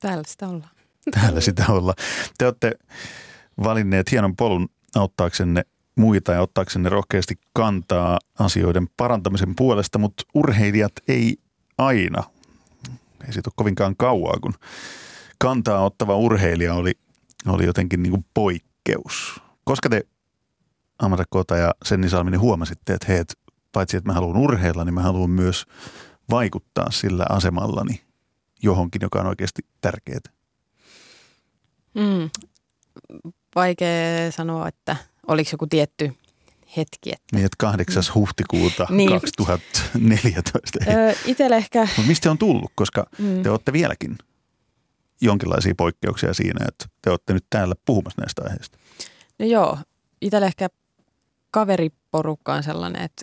Täällä 0.00 0.24
sitä 0.26 0.48
ollaan. 0.48 0.70
Täällä 1.14 1.40
sitä 1.40 1.64
ollaan. 1.68 1.96
Te 2.38 2.46
olette 2.46 2.72
valinneet 3.64 4.10
hienon 4.10 4.36
polun 4.36 4.68
auttaaksenne 4.94 5.62
muita 5.96 6.32
ja 6.32 6.42
ottaaksenne 6.42 6.88
rohkeasti 6.88 7.34
kantaa 7.52 8.18
asioiden 8.38 8.88
parantamisen 8.96 9.56
puolesta, 9.56 9.98
mutta 9.98 10.24
urheilijat 10.34 10.92
ei 11.08 11.36
aina 11.78 12.22
ei 13.26 13.32
siitä 13.32 13.48
ole 13.48 13.54
kovinkaan 13.56 13.96
kauaa, 13.96 14.38
kun 14.42 14.54
kantaa 15.38 15.84
ottava 15.84 16.16
urheilija 16.16 16.74
oli, 16.74 16.92
oli 17.46 17.64
jotenkin 17.64 18.02
niin 18.02 18.10
kuin 18.10 18.26
poikkeus. 18.34 19.40
Koska 19.64 19.88
te 19.88 20.02
Amanda 20.98 21.24
Kota 21.30 21.56
ja 21.56 21.74
Senni 21.84 22.08
Salminen 22.08 22.40
huomasitte, 22.40 22.94
että 22.94 23.06
hei, 23.12 23.24
paitsi 23.72 23.96
että 23.96 24.10
mä 24.10 24.14
haluan 24.14 24.36
urheilla, 24.36 24.84
niin 24.84 24.94
mä 24.94 25.02
haluan 25.02 25.30
myös 25.30 25.66
vaikuttaa 26.30 26.90
sillä 26.90 27.26
asemallani 27.28 28.00
johonkin, 28.62 29.02
joka 29.02 29.20
on 29.20 29.26
oikeasti 29.26 29.62
tärkeää? 29.80 30.39
Mm. 32.20 32.30
Vaikea 33.54 34.32
sanoa, 34.32 34.68
että 34.68 34.96
oliko 35.26 35.48
joku 35.52 35.66
tietty 35.66 36.12
hetki. 36.76 37.12
Että... 37.12 37.24
Niin, 37.32 37.44
että 37.44 37.56
8. 37.58 38.02
Mm. 38.02 38.14
huhtikuuta 38.14 38.86
niin. 38.90 39.10
2014. 39.10 40.78
Öö, 40.88 41.12
Itelle 41.26 41.56
ehkä... 41.56 41.80
Mutta 41.80 42.02
mistä 42.02 42.30
on 42.30 42.38
tullut, 42.38 42.72
koska 42.74 43.06
mm. 43.18 43.42
te 43.42 43.50
olette 43.50 43.72
vieläkin 43.72 44.18
jonkinlaisia 45.20 45.74
poikkeuksia 45.76 46.34
siinä, 46.34 46.64
että 46.68 46.86
te 47.02 47.10
olette 47.10 47.32
nyt 47.32 47.44
täällä 47.50 47.74
puhumassa 47.84 48.22
näistä 48.22 48.42
aiheista. 48.44 48.78
No 49.38 49.46
joo, 49.46 49.78
itselle 50.20 50.46
ehkä 50.46 50.68
kaveriporukka 51.50 52.54
on 52.54 52.62
sellainen, 52.62 53.02
että 53.02 53.22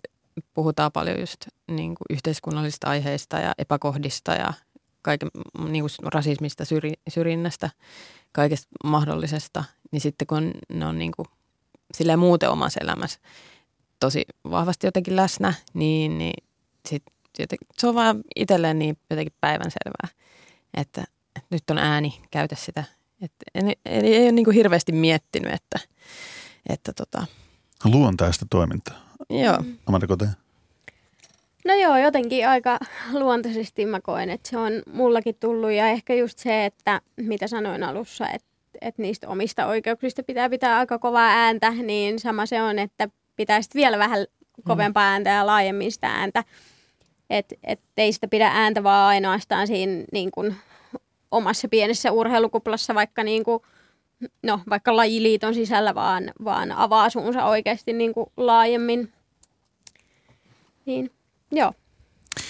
puhutaan 0.53 0.91
paljon 0.91 1.19
just 1.19 1.47
niin 1.71 1.95
kuin 1.95 2.05
yhteiskunnallisista 2.09 2.87
aiheista 2.87 3.39
ja 3.39 3.53
epäkohdista 3.57 4.31
ja 4.33 4.53
kaiken, 5.01 5.29
niin 5.67 5.83
kuin 5.83 6.13
rasismista, 6.13 6.65
syri, 6.65 6.93
syrjinnästä, 7.09 7.69
kaikesta 8.31 8.67
mahdollisesta. 8.83 9.63
Niin 9.91 10.01
sitten 10.01 10.27
kun 10.27 10.51
ne 10.73 10.85
on 10.85 10.99
niin 10.99 11.11
kuin 11.15 11.27
silleen 11.93 12.19
muuten 12.19 12.49
omassa 12.49 12.79
elämässä 12.83 13.19
tosi 13.99 14.25
vahvasti 14.51 14.87
jotenkin 14.87 15.15
läsnä, 15.15 15.53
niin, 15.73 16.17
niin 16.17 16.43
sit 16.89 17.03
jotenkin, 17.39 17.67
se 17.77 17.87
on 17.87 17.95
vaan 17.95 18.21
itselleen 18.35 18.79
niin 18.79 18.97
jotenkin 19.09 19.33
päivänselvää, 19.41 20.07
että, 20.73 21.01
että 21.35 21.47
nyt 21.49 21.69
on 21.69 21.77
ääni, 21.77 22.21
käytä 22.31 22.55
sitä. 22.55 22.83
Että 23.21 23.45
en, 23.55 23.67
ei, 23.67 24.15
ei 24.15 24.23
ole 24.23 24.31
niin 24.31 24.45
kuin 24.45 24.55
hirveästi 24.55 24.91
miettinyt, 24.91 25.53
että, 25.53 25.79
että 26.69 26.93
tota. 26.93 27.27
Luontaista 27.85 28.45
toimintaa. 28.49 28.95
Joo. 29.29 29.63
Amanda 29.85 30.07
Kote. 30.07 30.27
No 31.67 31.73
joo, 31.73 31.97
jotenkin 31.97 32.47
aika 32.47 32.79
luontaisesti 33.19 33.85
mä 33.85 34.01
koen, 34.01 34.29
että 34.29 34.49
se 34.49 34.57
on 34.57 34.73
mullakin 34.93 35.35
tullut 35.35 35.71
ja 35.71 35.87
ehkä 35.87 36.13
just 36.13 36.39
se, 36.39 36.65
että 36.65 37.01
mitä 37.15 37.47
sanoin 37.47 37.83
alussa, 37.83 38.29
että 38.29 38.47
että 38.81 39.01
niistä 39.01 39.27
omista 39.29 39.65
oikeuksista 39.65 40.23
pitää 40.23 40.49
pitää 40.49 40.77
aika 40.77 40.99
kovaa 40.99 41.29
ääntä, 41.29 41.71
niin 41.71 42.19
sama 42.19 42.45
se 42.45 42.61
on, 42.61 42.79
että 42.79 43.09
pitäisi 43.35 43.69
vielä 43.75 43.97
vähän 43.97 44.25
kovempaa 44.63 45.03
ääntä 45.03 45.29
ja 45.29 45.45
laajemmin 45.45 45.91
sitä 45.91 46.07
ääntä. 46.07 46.43
Että 47.29 47.55
et 47.63 47.79
ei 47.97 48.13
sitä 48.13 48.27
pidä 48.27 48.47
ääntä 48.47 48.83
vaan 48.83 49.07
ainoastaan 49.07 49.67
siinä 49.67 50.03
niin 50.11 50.31
kuin, 50.31 50.55
omassa 51.31 51.67
pienessä 51.67 52.11
urheilukuplassa, 52.11 52.95
vaikka, 52.95 53.23
niin 53.23 53.43
kuin, 53.43 53.59
no, 54.43 54.59
vaikka 54.69 54.95
lajiliiton 54.95 55.53
sisällä, 55.53 55.95
vaan, 55.95 56.31
vaan 56.43 56.71
avaa 56.71 57.09
suunsa 57.09 57.45
oikeasti 57.45 57.93
niin 57.93 58.13
kuin, 58.13 58.25
laajemmin. 58.37 59.13
Niin, 60.85 61.11
joo, 61.51 61.73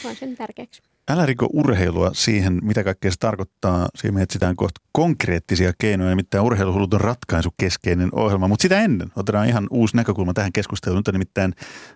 on 0.06 0.16
sen 0.16 0.36
tärkeäksi. 0.36 0.82
Älä 1.10 1.26
riko 1.26 1.50
urheilua 1.54 2.12
siihen, 2.14 2.60
mitä 2.64 2.84
kaikkea 2.84 3.12
se 3.12 3.18
tarkoittaa. 3.20 3.88
Siihen 3.96 4.14
me 4.14 4.22
etsitään 4.22 4.56
kohta 4.56 4.82
konkreettisia 4.92 5.74
keinoja, 5.78 6.10
nimittäin 6.10 6.44
urheiluhulut 6.44 6.94
on 6.94 7.02
ratkaisukeskeinen 7.02 8.10
ohjelma. 8.12 8.48
Mutta 8.48 8.62
sitä 8.62 8.82
ennen 8.82 9.12
otetaan 9.16 9.48
ihan 9.48 9.68
uusi 9.72 9.96
näkökulma 9.96 10.34
tähän 10.34 10.54
keskusteluun. 10.54 11.00
Nyt 11.00 11.08
on 11.08 11.14
nimittäin 11.14 11.54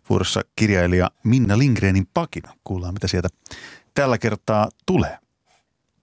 vuorossa 0.10 0.42
kirjailija 0.56 1.12
Minna 1.24 1.58
Lindgrenin 1.58 2.08
pakina. 2.14 2.54
Kuullaan, 2.64 2.94
mitä 2.94 3.08
sieltä 3.08 3.30
tällä 3.94 4.18
kertaa 4.18 4.70
tulee. 4.86 5.18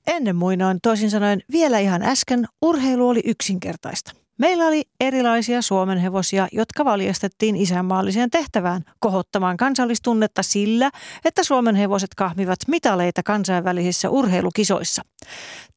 Ennen 0.07 0.37
muinoin, 0.37 0.79
toisin 0.83 1.11
sanoen 1.11 1.41
vielä 1.53 1.79
ihan 1.79 2.03
äsken, 2.03 2.49
urheilu 2.63 3.09
oli 3.09 3.21
yksinkertaista. 3.25 4.13
Meillä 4.39 4.67
oli 4.67 4.83
erilaisia 5.01 5.63
Suomen 5.63 5.99
hevosia, 5.99 6.49
jotka 6.53 6.85
valjastettiin 6.85 7.57
isänmaalliseen 7.57 8.31
tehtävään 8.31 8.83
kohottamaan 9.01 9.57
kansallistunnetta 9.57 10.43
sillä, 10.43 10.91
että 11.25 11.45
Suomen 11.45 11.75
hevoset 11.75 12.15
kahmivat 12.17 12.59
mitaleita 12.69 13.23
kansainvälisissä 13.23 14.11
urheilukisoissa. 14.11 15.03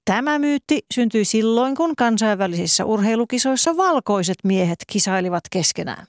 Tämä 0.06 0.39
myytti 0.39 0.80
syntyi 0.94 1.25
silloin, 1.25 1.75
kun 1.75 1.96
kansainvälisissä 1.96 2.86
urheilukisoissa 2.86 3.77
valkoiset 3.77 4.38
miehet 4.44 4.80
kisailivat 4.88 5.44
keskenään. 5.51 6.08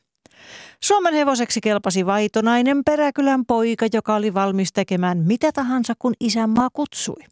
Suomen 0.83 1.15
hevoseksi 1.15 1.61
kelpasi 1.61 2.07
vaitonainen 2.07 2.85
peräkylän 2.85 3.47
poika, 3.47 3.87
joka 3.93 4.15
oli 4.15 4.35
valmis 4.35 4.73
tekemään 4.73 5.19
mitä 5.19 5.53
tahansa, 5.53 5.95
kun 5.99 6.13
isänmaa 6.21 6.69
kutsui. 6.73 7.25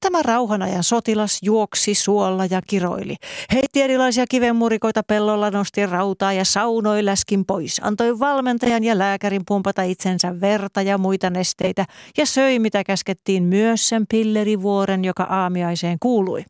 Tämä 0.00 0.22
rauhanajan 0.22 0.84
sotilas 0.84 1.38
juoksi 1.42 1.94
suolla 1.94 2.46
ja 2.50 2.62
kiroili. 2.66 3.16
Heitti 3.52 3.82
erilaisia 3.82 4.24
kivenmurikoita 4.30 5.02
pellolla, 5.02 5.50
nosti 5.50 5.86
rautaa 5.86 6.32
ja 6.32 6.44
saunoi 6.44 7.04
läskin 7.04 7.44
pois. 7.46 7.80
Antoi 7.84 8.18
valmentajan 8.18 8.84
ja 8.84 8.98
lääkärin 8.98 9.42
pumpata 9.48 9.82
itsensä 9.82 10.40
verta 10.40 10.82
ja 10.82 10.98
muita 10.98 11.30
nesteitä 11.30 11.84
ja 12.16 12.26
söi 12.26 12.58
mitä 12.58 12.84
käskettiin 12.84 13.42
myös 13.42 13.88
sen 13.88 14.06
pillerivuoren, 14.06 15.04
joka 15.04 15.22
aamiaiseen 15.22 15.98
kuului. 16.00 16.44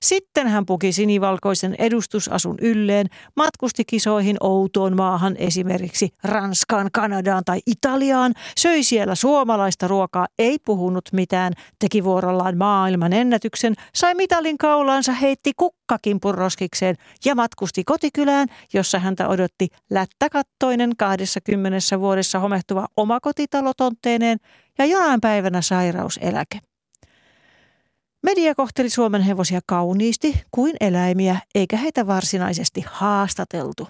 Sitten 0.00 0.48
hän 0.48 0.66
puki 0.66 0.92
sinivalkoisen 0.92 1.74
edustusasun 1.78 2.56
ylleen, 2.60 3.06
matkusti 3.36 3.84
kisoihin 3.84 4.36
outoon 4.40 4.96
maahan, 4.96 5.36
esimerkiksi 5.38 6.08
Ranskaan, 6.24 6.88
Kanadaan 6.92 7.42
tai 7.44 7.60
Italiaan, 7.66 8.34
söi 8.58 8.82
siellä 8.82 9.14
suomalaista 9.14 9.88
ruokaa, 9.88 10.26
ei 10.38 10.58
puhunut 10.58 11.04
mitään, 11.12 11.52
teki 11.78 12.04
vuorollaan 12.04 12.58
maailman 12.58 13.12
ennätyksen, 13.12 13.74
sai 13.94 14.14
mitalin 14.14 14.58
kaulaansa, 14.58 15.12
heitti 15.12 15.52
kukkakimpun 15.56 16.34
roskikseen 16.34 16.96
ja 17.24 17.34
matkusti 17.34 17.84
kotikylään, 17.84 18.48
jossa 18.74 18.98
häntä 18.98 19.28
odotti 19.28 19.68
lättäkattoinen 19.90 20.90
20 20.98 21.78
vuodessa 22.00 22.38
homehtuva 22.38 22.86
omakotitalo 22.96 23.72
tontteineen 23.76 24.38
ja 24.78 24.84
jonain 24.84 25.20
päivänä 25.20 25.62
sairauseläke. 25.62 26.71
Media 28.22 28.54
kohteli 28.54 28.90
Suomen 28.90 29.22
hevosia 29.22 29.60
kauniisti 29.66 30.42
kuin 30.50 30.76
eläimiä, 30.80 31.38
eikä 31.54 31.76
heitä 31.76 32.06
varsinaisesti 32.06 32.84
haastateltu. 32.86 33.88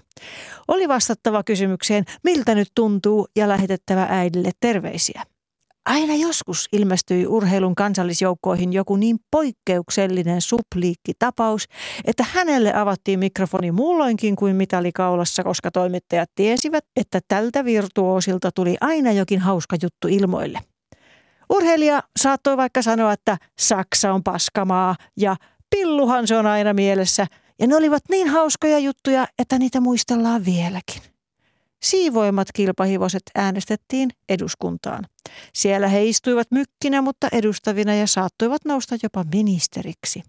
Oli 0.69 0.89
vastattava 0.89 1.43
kysymykseen, 1.43 2.05
miltä 2.25 2.55
nyt 2.55 2.69
tuntuu, 2.75 3.29
ja 3.37 3.49
lähetettävä 3.49 4.07
äidille 4.11 4.51
terveisiä. 4.61 5.23
Aina 5.85 6.15
joskus 6.15 6.69
ilmestyi 6.73 7.27
urheilun 7.27 7.75
kansallisjoukkoihin 7.75 8.73
joku 8.73 8.97
niin 8.97 9.17
poikkeuksellinen 9.31 10.41
supliikkitapaus, 10.41 11.65
että 12.05 12.25
hänelle 12.33 12.75
avattiin 12.75 13.19
mikrofoni 13.19 13.73
muulloinkin 13.73 14.37
kuin 14.37 14.57
mitalikaulassa, 14.57 15.45
koska 15.45 15.71
toimittajat 15.71 16.31
tiesivät, 16.35 16.85
että 16.97 17.21
tältä 17.29 17.65
virtuosilta 17.65 18.51
tuli 18.55 18.77
aina 18.81 19.13
jokin 19.13 19.41
hauska 19.41 19.77
juttu 19.83 20.09
ilmoille. 20.09 20.72
Urheilija 21.53 22.03
saattoi 22.17 22.57
vaikka 22.57 22.83
sanoa, 22.83 23.13
että 23.13 23.39
Saksa 23.59 24.13
on 24.13 24.23
paskamaa 24.23 24.97
ja 25.17 25.37
pilluhan 25.71 26.27
se 26.27 26.37
on 26.37 26.47
aina 26.47 26.75
mielessä. 26.75 27.27
Ja 27.59 27.67
ne 27.67 27.77
olivat 27.77 28.03
niin 28.11 28.29
hauskoja 28.29 28.79
juttuja, 28.79 29.27
että 29.39 29.59
niitä 29.59 29.81
muistellaan 29.81 30.45
vieläkin. 30.45 31.12
Siivoimat 31.83 32.49
kilpahivoset 32.55 33.23
äänestettiin 33.35 34.11
eduskuntaan. 34.29 35.05
Siellä 35.55 35.89
he 35.89 36.05
istuivat 36.05 36.47
mykkinä, 36.51 37.03
mutta 37.03 37.29
edustavina 37.33 37.95
ja 37.95 38.07
saattoivat 38.07 38.65
nousta 38.65 38.97
jopa 39.03 39.25
ministeriksi. 39.35 40.23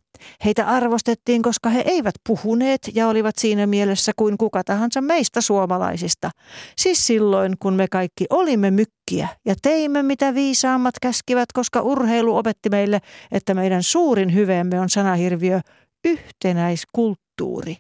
Heitä 0.46 0.68
arvostettiin, 0.68 1.42
koska 1.42 1.70
he 1.70 1.84
eivät 1.86 2.16
puhuneet 2.28 2.82
ja 2.94 3.08
olivat 3.08 3.36
siinä 3.38 3.68
mielessä 3.68 4.12
kuin 4.16 4.38
kuka 4.38 4.64
tahansa 4.64 5.02
meistä 5.02 5.42
suomalaisista. 5.42 6.32
Siis 6.78 7.08
silloin, 7.08 7.56
kun 7.60 7.74
me 7.74 7.88
kaikki 7.88 8.26
olimme 8.30 8.72
mykkiä 8.72 9.28
ja 9.46 9.56
teimme 9.62 10.04
mitä 10.04 10.34
viisaammat 10.34 10.96
käskivät, 11.02 11.52
koska 11.54 11.82
urheilu 11.82 12.38
opetti 12.38 12.70
meille, 12.70 13.00
että 13.32 13.54
meidän 13.54 13.84
suurin 13.84 14.34
hyveemme 14.34 14.80
on 14.80 14.90
sanahirviö 14.90 15.60
yhtenäiskulttuuri. 16.06 17.78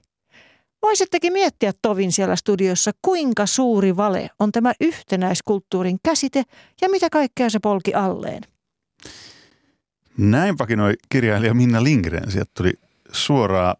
Voisittekin 0.83 1.33
miettiä 1.33 1.73
tovin 1.81 2.11
siellä 2.11 2.35
studiossa, 2.35 2.91
kuinka 3.01 3.45
suuri 3.45 3.97
vale 3.97 4.29
on 4.39 4.51
tämä 4.51 4.73
yhtenäiskulttuurin 4.81 5.97
käsite 6.03 6.43
ja 6.81 6.89
mitä 6.89 7.09
kaikkea 7.09 7.49
se 7.49 7.59
polki 7.59 7.93
alleen. 7.93 8.41
Näin 10.17 10.57
pakinoi 10.57 10.93
kirjailija 11.09 11.53
Minna 11.53 11.83
Lindgren. 11.83 12.31
Sieltä 12.31 12.51
tuli 12.57 12.73
suoraa 13.11 13.75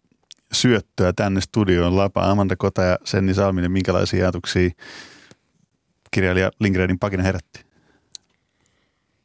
syöttöä 0.51 1.13
tänne 1.13 1.41
studioon. 1.41 1.98
Lapa 1.98 2.31
Amanda 2.31 2.55
Kota 2.55 2.81
ja 2.81 2.98
Senni 3.03 3.33
Salminen. 3.33 3.72
Minkälaisia 3.72 4.25
ajatuksia 4.25 4.69
kirjailija 6.11 6.51
Lindgrenin 6.59 7.00
pakina 7.00 7.24
herätti? 7.24 7.66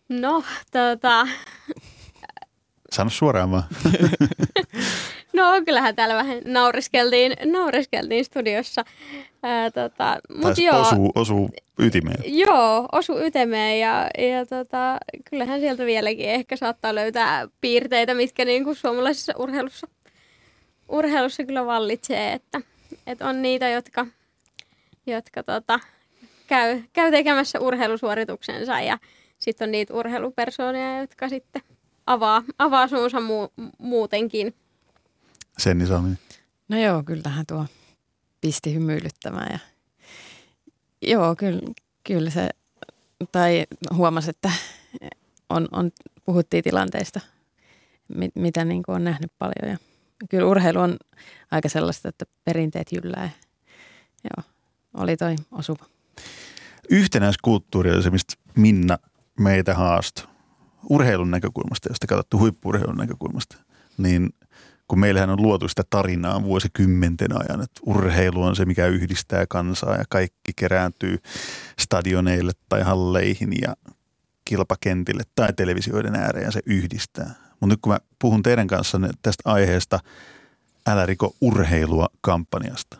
No, 0.08 0.44
tota... 0.72 1.28
Sano 2.92 3.10
suoraan 3.10 3.50
vaan. 3.50 3.64
No 5.38 5.62
kyllähän 5.64 5.96
täällä 5.96 6.14
vähän 6.14 6.40
nauriskeltiin, 6.44 7.32
nauriskeltiin 7.44 8.24
studiossa. 8.24 8.84
Ää, 9.42 9.70
tota, 9.70 10.18
mut 10.34 10.58
joo, 10.58 10.80
osuu, 10.80 11.12
osuu 11.14 11.50
ytimeen. 11.78 12.38
Joo, 12.38 12.88
osu 12.92 13.18
ytimeen 13.18 13.80
ja, 13.80 14.08
ja 14.18 14.46
tota, 14.46 14.98
kyllähän 15.30 15.60
sieltä 15.60 15.86
vieläkin 15.86 16.28
ehkä 16.28 16.56
saattaa 16.56 16.94
löytää 16.94 17.48
piirteitä, 17.60 18.14
mitkä 18.14 18.44
niin 18.44 18.64
kuin 18.64 18.76
suomalaisessa 18.76 19.32
urheilussa, 19.38 19.88
urheilussa 20.88 21.44
kyllä 21.44 21.66
vallitsee. 21.66 22.32
Että, 22.32 22.60
että 23.06 23.28
on 23.28 23.42
niitä, 23.42 23.68
jotka, 23.68 24.06
jotka 25.06 25.42
tota, 25.42 25.80
käy, 26.46 26.82
käy 26.92 27.10
tekemässä 27.10 27.60
urheilusuorituksensa 27.60 28.80
ja 28.80 28.98
sitten 29.38 29.66
on 29.66 29.72
niitä 29.72 29.94
urheilupersoonia, 29.94 31.00
jotka 31.00 31.28
sitten 31.28 31.62
avaa, 32.06 32.42
avaa 32.58 32.88
suunsa 32.88 33.18
mu- 33.18 33.70
muutenkin– 33.78 34.54
Senni 35.58 35.86
Salminen? 35.86 36.18
No 36.68 36.78
joo, 36.78 37.02
kyllähän 37.02 37.44
tuo 37.48 37.66
pisti 38.40 38.74
hymyilyttämään. 38.74 39.48
Ja, 39.52 39.58
joo, 41.10 41.36
kyllä, 41.36 41.62
kyllä 42.04 42.30
se, 42.30 42.48
tai 43.32 43.66
huomasi, 43.94 44.30
että 44.30 44.50
on, 45.48 45.68
on, 45.72 45.90
puhuttiin 46.24 46.64
tilanteista, 46.64 47.20
mit, 48.14 48.30
mitä 48.34 48.64
niin 48.64 48.82
kuin 48.82 48.96
on 48.96 49.04
nähnyt 49.04 49.32
paljon. 49.38 49.70
Ja 49.70 49.78
kyllä 50.30 50.46
urheilu 50.46 50.78
on 50.78 50.96
aika 51.50 51.68
sellaista, 51.68 52.08
että 52.08 52.24
perinteet 52.44 52.92
jyllää. 52.92 53.30
Joo, 54.24 54.44
oli 54.94 55.16
toi 55.16 55.36
osuva. 55.52 55.84
Yhtenäiskulttuuri 56.90 57.90
on 57.90 58.02
se, 58.02 58.10
mistä 58.10 58.34
Minna 58.56 58.98
meitä 59.40 59.74
haastoi. 59.74 60.26
Urheilun 60.90 61.30
näkökulmasta, 61.30 61.88
josta 61.88 62.06
katsottu 62.06 62.38
huippuurheilun 62.38 62.96
näkökulmasta, 62.96 63.56
niin– 63.98 64.30
kun 64.88 65.00
meillähän 65.00 65.30
on 65.30 65.42
luotu 65.42 65.68
sitä 65.68 65.82
tarinaa 65.90 66.42
vuosikymmenten 66.42 67.28
ajan, 67.32 67.62
että 67.62 67.80
urheilu 67.86 68.42
on 68.42 68.56
se, 68.56 68.64
mikä 68.64 68.86
yhdistää 68.86 69.46
kansaa 69.48 69.96
ja 69.96 70.04
kaikki 70.08 70.52
kerääntyy 70.56 71.18
stadioneille 71.80 72.52
tai 72.68 72.82
halleihin 72.82 73.52
ja 73.62 73.76
kilpakentille 74.44 75.22
tai 75.34 75.52
televisioiden 75.52 76.16
ääreen 76.16 76.44
ja 76.44 76.52
se 76.52 76.60
yhdistää. 76.66 77.34
Mutta 77.50 77.66
nyt 77.66 77.78
kun 77.82 77.92
mä 77.92 77.98
puhun 78.18 78.42
teidän 78.42 78.66
kanssa 78.66 79.00
tästä 79.22 79.42
aiheesta 79.44 80.00
Älä 80.86 81.06
riko 81.06 81.34
urheilua 81.40 82.08
kampanjasta, 82.20 82.96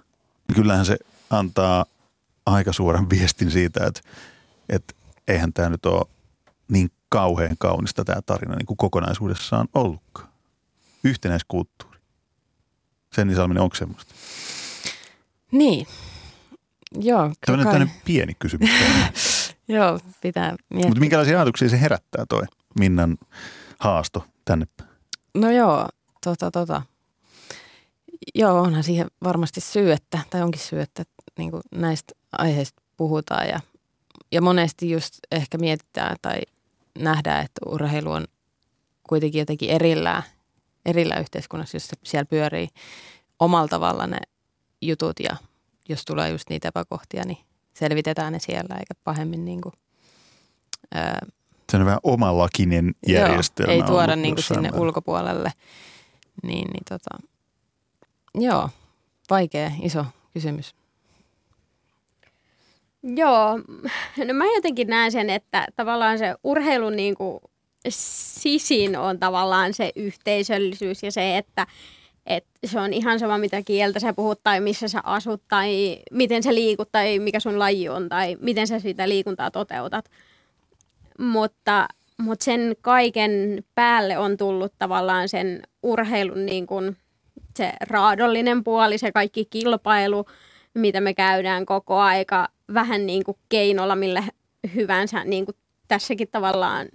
niin 0.48 0.56
kyllähän 0.56 0.86
se 0.86 0.96
antaa 1.30 1.84
aika 2.46 2.72
suoran 2.72 3.10
viestin 3.10 3.50
siitä, 3.50 3.86
että, 3.86 4.00
että 4.68 4.94
eihän 5.28 5.52
tämä 5.52 5.68
nyt 5.68 5.86
ole 5.86 6.06
niin 6.68 6.90
kauhean 7.08 7.56
kaunista 7.58 8.04
tämä 8.04 8.22
tarina 8.26 8.54
niin 8.56 8.66
kuin 8.66 8.76
kokonaisuudessaan 8.76 9.68
ollutkaan 9.74 10.28
yhtenäiskulttuuri? 11.04 11.98
Senni 13.14 13.34
Salminen, 13.34 13.62
onko 13.62 13.74
semmoista? 13.74 14.14
Niin. 15.52 15.86
Joo. 17.00 17.32
Tällainen 17.46 17.88
kai... 17.88 17.96
pieni 18.04 18.34
kysymys. 18.38 18.70
Joo, 19.68 20.00
pitää 20.20 20.56
miettiä. 20.70 20.88
Mutta 20.88 21.00
minkälaisia 21.00 21.38
ajatuksia 21.38 21.68
se 21.68 21.80
herättää 21.80 22.24
toi 22.28 22.42
Minnan 22.78 23.18
haasto 23.78 24.24
tänne? 24.44 24.66
No 25.34 25.50
joo, 25.50 25.88
tota, 26.24 26.50
tota. 26.50 26.82
Joo, 28.34 28.60
onhan 28.60 28.82
siihen 28.82 29.06
varmasti 29.24 29.60
syy, 29.60 29.92
että, 29.92 30.18
tai 30.30 30.42
onkin 30.42 30.60
syy, 30.60 30.80
että 30.80 31.04
niin 31.38 31.50
näistä 31.74 32.14
aiheista 32.32 32.82
puhutaan 32.96 33.48
ja, 33.48 33.60
ja 34.32 34.42
monesti 34.42 34.90
just 34.90 35.18
ehkä 35.32 35.58
mietitään 35.58 36.16
tai 36.22 36.40
nähdään, 36.98 37.44
että 37.44 37.60
urheilu 37.66 38.10
on 38.10 38.24
kuitenkin 39.08 39.38
jotenkin 39.38 39.70
erillään 39.70 40.22
erillä 40.88 41.16
yhteiskunnassa, 41.16 41.76
jos 41.76 41.90
siellä 42.02 42.24
pyörii 42.24 42.68
omalla 43.38 43.68
tavalla 43.68 44.06
ne 44.06 44.18
jutut 44.82 45.20
ja 45.20 45.36
jos 45.88 46.04
tulee 46.04 46.30
just 46.30 46.50
niitä 46.50 46.68
epäkohtia, 46.68 47.24
niin 47.24 47.38
selvitetään 47.74 48.32
ne 48.32 48.38
siellä 48.38 48.74
eikä 48.74 48.94
pahemmin 49.04 49.44
niin 49.44 49.60
kuin, 49.60 49.72
ää, 50.94 51.26
se 51.70 51.76
on 51.76 51.84
vähän 51.84 52.00
omalakinen 52.02 52.94
järjestelmä. 53.08 53.72
Joo, 53.72 53.82
ei 53.82 53.86
tuoda 53.86 54.16
niin 54.16 54.34
kuin 54.34 54.44
sinne 54.44 54.68
vähän. 54.68 54.80
ulkopuolelle. 54.80 55.52
Niin, 56.42 56.70
niin 56.70 56.84
tota, 56.88 57.18
joo, 58.34 58.70
vaikea, 59.30 59.70
iso 59.82 60.04
kysymys. 60.32 60.74
Joo, 63.02 63.58
no 64.26 64.34
mä 64.34 64.44
jotenkin 64.54 64.88
näen 64.88 65.12
sen, 65.12 65.30
että 65.30 65.66
tavallaan 65.76 66.18
se 66.18 66.34
urheilun 66.44 66.96
niin 66.96 67.14
kuin 67.14 67.38
sisin 67.88 68.98
on 68.98 69.18
tavallaan 69.18 69.74
se 69.74 69.92
yhteisöllisyys 69.96 71.02
ja 71.02 71.12
se, 71.12 71.36
että 71.36 71.66
et 72.26 72.44
se 72.66 72.80
on 72.80 72.92
ihan 72.92 73.18
sama, 73.18 73.38
mitä 73.38 73.62
kieltä 73.62 74.00
sä 74.00 74.12
puhut 74.12 74.40
tai 74.44 74.60
missä 74.60 74.88
sä 74.88 75.00
asut 75.04 75.42
tai 75.48 75.98
miten 76.10 76.42
sä 76.42 76.54
liikut 76.54 76.88
tai 76.92 77.18
mikä 77.18 77.40
sun 77.40 77.58
laji 77.58 77.88
on 77.88 78.08
tai 78.08 78.36
miten 78.40 78.66
sä 78.66 78.78
sitä 78.78 79.08
liikuntaa 79.08 79.50
toteutat. 79.50 80.10
Mutta 81.18 81.88
mutta 82.18 82.44
sen 82.44 82.76
kaiken 82.80 83.64
päälle 83.74 84.18
on 84.18 84.36
tullut 84.36 84.72
tavallaan 84.78 85.28
sen 85.28 85.62
urheilun 85.82 86.46
niin 86.46 86.66
kuin 86.66 86.96
se 87.56 87.72
raadollinen 87.80 88.64
puoli, 88.64 88.98
se 88.98 89.12
kaikki 89.12 89.44
kilpailu, 89.44 90.26
mitä 90.74 91.00
me 91.00 91.14
käydään 91.14 91.66
koko 91.66 91.98
aika 91.98 92.48
vähän 92.74 93.06
niin 93.06 93.24
kuin 93.24 93.36
keinolla 93.48 93.96
millä 93.96 94.22
hyvänsä 94.74 95.24
niin 95.24 95.44
kuin 95.44 95.56
tässäkin 95.88 96.28
tavallaan 96.32 96.88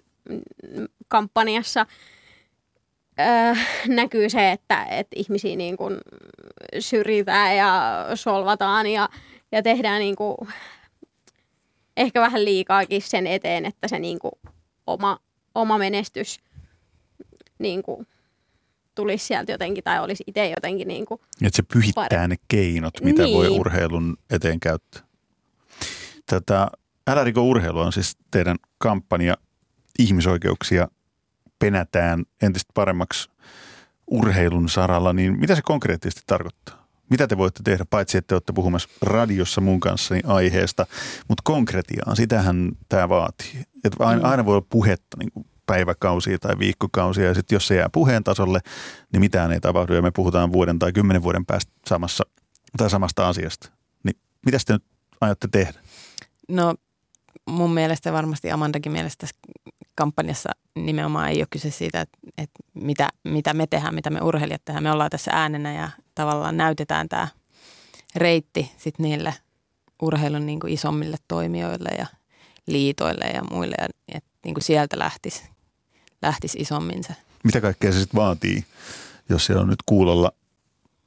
kampanjassa 1.08 1.86
öö, 3.20 3.54
näkyy 3.88 4.30
se, 4.30 4.52
että, 4.52 4.84
että 4.86 5.16
ihmisiä 5.20 5.56
niin 5.56 5.78
kuin 5.78 5.98
syrjitään 6.80 7.58
ja 7.58 8.06
solvataan 8.16 8.88
ja, 8.88 9.10
ja 9.52 9.64
tehdään 9.64 10.00
niin 10.00 10.16
kuin 10.16 10.38
ehkä 11.98 12.22
vähän 12.22 12.46
liikaakin 12.46 13.02
sen 13.02 13.28
eteen, 13.28 13.66
että 13.66 13.88
se 13.88 14.00
niin 14.00 14.20
kuin 14.20 14.32
oma, 14.88 15.20
oma 15.56 15.78
menestys 15.78 16.40
niin 17.60 17.84
kuin 17.84 18.08
tulisi 18.96 19.26
sieltä 19.26 19.52
jotenkin 19.52 19.84
tai 19.84 20.00
olisi 20.04 20.24
itse 20.28 20.50
jotenkin 20.50 20.88
niin 20.88 21.06
kuin 21.06 21.22
Että 21.46 21.56
se 21.56 21.64
pyhittää 21.74 22.08
Pare- 22.26 22.28
ne 22.28 22.36
keinot, 22.48 22.94
mitä 23.02 23.24
Niin. 23.24 23.38
voi 23.38 23.48
urheilun 23.50 24.18
eteen 24.30 24.60
käyttää. 24.60 25.02
Tätä 26.26 26.68
Älä 27.08 27.24
riko 27.24 27.42
urheilu 27.44 27.80
on 27.80 27.94
siis 27.94 28.18
teidän 28.32 28.58
kampanja 28.78 29.38
ihmisoikeuksia 30.00 30.88
penätään 31.60 32.24
entistä 32.42 32.72
paremmaksi 32.74 33.30
urheilun 34.08 34.70
saralla, 34.70 35.14
niin 35.14 35.40
mitä 35.40 35.56
se 35.56 35.62
konkreettisesti 35.62 36.22
tarkoittaa? 36.28 36.88
Mitä 37.10 37.28
te 37.28 37.38
voitte 37.38 37.64
tehdä, 37.64 37.86
paitsi 37.90 38.18
että 38.18 38.28
te 38.28 38.36
olette 38.36 38.54
puhumassa 38.54 38.90
radiossa 39.02 39.62
mun 39.62 39.80
kanssani 39.80 40.22
aiheesta, 40.26 40.86
mutta 41.28 41.42
konkretiaan, 41.44 42.16
sitähän 42.16 42.72
tämä 42.90 43.10
vaatii. 43.10 43.64
Että 43.84 44.06
aina, 44.08 44.22
Mm. 44.22 44.30
aina 44.30 44.46
voi 44.46 44.56
olla 44.56 44.66
puhetta 44.70 45.18
niin 45.20 45.32
kuin 45.32 45.46
päiväkausia 45.66 46.40
tai 46.40 46.60
viikkokausia, 46.60 47.26
ja 47.26 47.34
sitten 47.34 47.56
jos 47.56 47.68
se 47.68 47.76
jää 47.76 47.90
puheen 47.90 48.24
tasolle, 48.24 48.60
niin 49.12 49.20
mitään 49.20 49.52
ei 49.52 49.60
tapahdu, 49.60 49.94
ja 49.94 50.02
me 50.02 50.12
puhutaan 50.12 50.52
vuoden 50.54 50.80
tai 50.80 50.94
kymmenen 50.94 51.24
vuoden 51.24 51.46
päästä 51.46 51.72
samassa, 51.88 52.24
tai 52.78 52.90
samasta 52.90 53.28
asiasta. 53.28 53.72
Niin 54.04 54.18
mitä 54.46 54.58
te 54.66 54.74
nyt 54.74 54.84
aiotte 55.22 55.48
tehdä? 55.52 55.80
No 56.50 56.76
mun 57.50 57.74
mielestä 57.74 58.14
varmasti 58.14 58.52
Amandakin 58.52 58.92
mielestä 58.92 59.28
kampanjassa 59.96 60.50
nimenomaan 60.76 61.30
ei 61.30 61.40
ole 61.40 61.48
kyse 61.50 61.72
siitä, 61.72 62.02
että, 62.02 62.18
että 62.38 62.60
mitä, 62.74 63.10
mitä 63.24 63.54
me 63.54 63.68
tehdään, 63.68 63.96
mitä 63.96 64.10
me 64.10 64.20
urheilijat 64.22 64.66
tehdään. 64.66 64.84
Me 64.84 64.92
ollaan 64.92 65.10
tässä 65.10 65.32
äänenä 65.34 65.74
ja 65.74 65.90
tavallaan 66.16 66.58
näytetään 66.58 67.10
tämä 67.10 67.28
reitti 68.16 68.72
sit 68.78 69.00
niille 69.00 69.34
urheilun 70.02 70.46
niin 70.46 70.60
kuin 70.60 70.74
isommille 70.74 71.18
toimijoille 71.28 71.90
ja 71.98 72.06
liitoille 72.68 73.26
ja 73.26 73.44
muille. 73.52 73.76
Ja, 73.80 73.88
että 74.08 74.30
niin 74.44 74.54
kuin 74.54 74.64
sieltä 74.64 75.00
lähtisi, 75.00 75.44
lähtisi 76.22 76.58
isommin 76.60 77.04
se. 77.04 77.16
Mitä 77.44 77.62
kaikkea 77.62 77.92
se 77.92 78.00
sitten 78.00 78.22
vaatii, 78.22 78.66
jos 79.30 79.46
siellä 79.46 79.62
on 79.62 79.70
nyt 79.70 79.84
kuulolla 79.86 80.32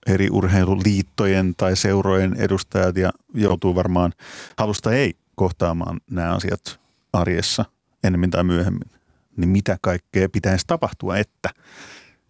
eri 0.06 0.28
urheiluliittojen 0.30 1.54
tai 1.56 1.76
seurojen 1.76 2.34
edustajat 2.38 2.96
ja 2.96 3.12
joutuu 3.34 3.74
varmaan 3.74 4.12
halusta 4.58 4.92
ei 4.92 5.16
kohtaamaan 5.34 6.00
nämä 6.10 6.34
asiat 6.34 6.80
arjessa 7.12 7.64
ennemmin 8.04 8.30
tai 8.30 8.44
myöhemmin. 8.44 8.90
Niin 9.36 9.48
mitä 9.48 9.78
kaikkea 9.80 10.28
pitäisi 10.28 10.64
tapahtua, 10.66 11.16
että 11.16 11.50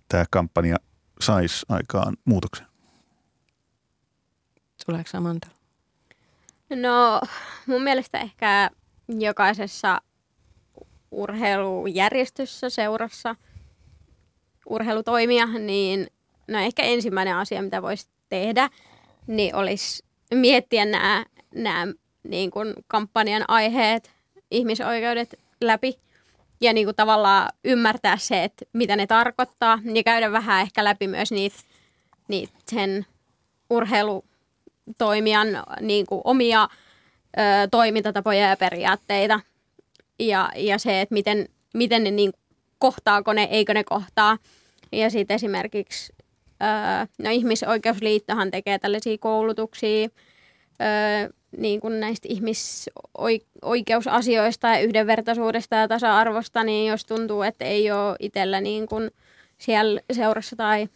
tämä 0.09 0.25
kampanja 0.31 0.77
saisi 1.21 1.67
aikaan 1.69 2.17
muutoksen? 2.25 2.67
Tuleeko 4.87 5.11
Amanda? 5.15 5.47
No 6.71 7.21
mun 7.67 7.83
mielestä 7.83 8.19
ehkä 8.19 8.71
jokaisessa 9.09 10.01
urheilujärjestössä, 11.11 12.71
seurassa, 12.71 13.37
urheilutoimija, 14.67 15.47
niin 15.47 16.07
no 16.49 16.59
ehkä 16.59 16.83
ensimmäinen 16.83 17.37
asia, 17.37 17.63
mitä 17.63 17.83
voisi 17.83 18.09
tehdä, 18.29 18.71
niin 19.27 19.55
olisi 19.55 20.05
miettiä 20.35 20.85
nämä, 20.85 21.25
nämä 21.55 21.87
niin 22.23 22.51
kuin 22.51 22.75
kampanjan 22.87 23.45
aiheet, 23.49 24.11
ihmisoikeudet 24.51 25.46
läpi 25.61 25.99
ja 26.61 26.73
niin 26.73 26.87
kuin 26.87 26.97
tavallaan 26.97 27.53
ymmärtää 27.65 28.17
se, 28.17 28.45
että 28.45 28.65
mitä 28.73 28.97
ne 28.97 29.07
tarkoittaa 29.07 29.79
ja 29.95 30.03
käydä 30.03 30.33
vähän 30.33 30.63
ehkä 30.63 30.85
läpi 30.85 31.09
myös 31.09 31.33
niitä, 31.33 31.57
niitä 32.29 32.53
sen 32.71 33.07
urheilutoimijan 33.71 35.49
niin 35.81 36.07
kuin 36.07 36.21
omia 36.25 36.69
ö, 37.39 37.69
toimintatapoja 37.71 38.49
ja 38.49 38.57
periaatteita 38.57 39.41
ja, 40.19 40.51
ja 40.57 40.79
se, 40.79 41.01
että 41.01 41.13
miten, 41.13 41.49
miten 41.75 42.05
ne 42.05 42.11
niin 42.11 42.33
kohtaako 42.79 43.33
ne, 43.33 43.43
eikö 43.43 43.75
ne 43.75 43.85
kohtaa. 43.85 44.39
Ja 44.93 45.11
sitten 45.11 45.35
esimerkiksi 45.35 46.13
ö, 46.63 47.07
no 47.19 47.31
ihmisoikeusliittohan 47.31 48.51
tekee 48.51 48.79
tällaisia 48.79 49.19
koulutuksia 49.19 50.09
ö, 50.09 51.35
niin 51.57 51.81
kuin 51.81 52.01
näistä 52.01 52.29
ihmisoikeusasioista 52.31 54.69
ja 54.69 54.81
yhdenvertaisuudesta 54.81 55.77
ja 55.77 55.89
tasa-arvosta, 55.89 56.65
niin 56.65 56.91
jos 56.91 57.05
tuntuu, 57.05 57.43
että 57.43 57.65
ei 57.65 57.91
ole 57.91 58.17
itsellä 58.21 58.61
niin 58.61 58.89
kuin 58.89 59.11
siellä 59.59 60.01
seurassa 60.13 60.57
tai 60.57 60.89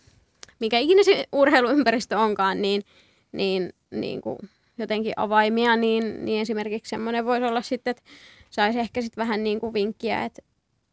mikä 0.58 0.78
ikinä 0.78 1.02
se 1.02 1.24
urheiluympäristö 1.32 2.18
onkaan, 2.18 2.62
niin, 2.62 2.82
niin, 3.32 3.72
niin 3.90 4.20
kuin 4.20 4.38
jotenkin 4.78 5.12
avaimia, 5.16 5.76
niin, 5.76 6.24
niin 6.24 6.40
esimerkiksi 6.40 6.90
semmoinen 6.90 7.24
voisi 7.24 7.46
olla 7.46 7.62
sitten, 7.62 7.90
että 7.90 8.02
saisi 8.50 8.78
ehkä 8.78 9.00
sitten 9.00 9.22
vähän 9.22 9.44
niin 9.44 9.60
kuin 9.60 9.74
vinkkiä, 9.74 10.24
että, 10.24 10.42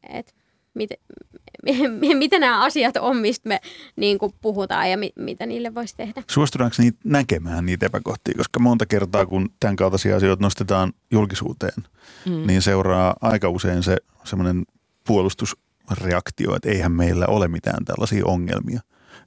että 0.09 0.33
miten, 0.77 2.17
mitä 2.17 2.39
nämä 2.39 2.63
asiat 2.63 2.97
on, 2.97 3.17
mistä 3.17 3.49
me 3.49 3.59
niin 3.95 4.17
kuin 4.17 4.33
puhutaan 4.41 4.91
ja 4.91 4.97
mi, 4.97 5.09
mitä 5.15 5.45
niille 5.45 5.75
voisi 5.75 5.95
tehdä. 5.97 6.23
Suostutaanko 6.29 6.75
niitä 6.79 6.97
näkemään 7.03 7.65
niitä 7.65 7.85
epäkohtia? 7.85 8.33
Koska 8.37 8.59
monta 8.59 8.85
kertaa, 8.85 9.25
kun 9.25 9.49
tämän 9.59 9.75
kaltaisia 9.75 10.15
asioita 10.15 10.43
nostetaan 10.43 10.93
julkisuuteen, 11.11 11.83
Mm. 12.25 12.47
niin 12.47 12.61
seuraa 12.61 13.15
aika 13.21 13.49
usein 13.49 13.83
se 13.83 13.97
semmoinen 14.23 14.63
puolustusreaktio, 15.07 16.55
että 16.55 16.69
eihän 16.69 16.91
meillä 16.91 17.25
ole 17.27 17.47
mitään 17.47 17.85
tällaisia 17.85 18.25
ongelmia. 18.25 18.79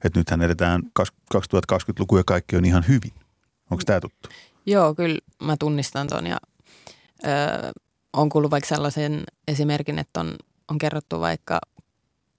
Että 0.03 0.19
nythän 0.19 0.41
edetään 0.41 0.81
2020-luku 1.35 2.17
ja 2.17 2.23
kaikki 2.23 2.55
on 2.55 2.65
ihan 2.65 2.83
hyvin. 2.87 3.11
Onko 3.71 3.83
tämä 3.85 3.99
tuttu? 3.99 4.29
Joo, 4.65 4.95
kyllä 4.95 5.19
mä 5.43 5.55
tunnistan 5.59 6.07
ton 6.07 6.27
ja 6.27 6.37
ö, 7.25 7.27
on 8.13 8.29
kuullut 8.29 8.51
vaikka 8.51 8.67
sellaisen 8.67 9.23
esimerkin, 9.47 9.99
että 9.99 10.19
on, 10.19 10.35
on 10.71 10.77
kerrottu 10.77 11.19
vaikka 11.19 11.61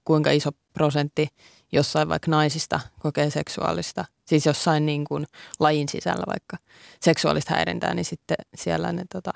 kuinka 0.05 0.31
iso 0.31 0.51
prosentti 0.73 1.29
jossain 1.73 2.09
vaikka 2.09 2.31
naisista 2.31 2.81
kokee 2.99 3.31
seksuaalista, 3.31 4.05
siis 4.25 4.47
jossain 4.47 4.87
niin 4.87 5.05
kuin 5.05 5.27
lajin 5.61 5.88
sisällä 5.88 6.25
vaikka 6.27 6.57
seksuaalista 7.01 7.55
häirintää, 7.55 7.95
niin 7.95 8.05
sitten 8.05 8.37
siellä 8.55 8.92
ne 8.92 9.05
tota, 9.12 9.33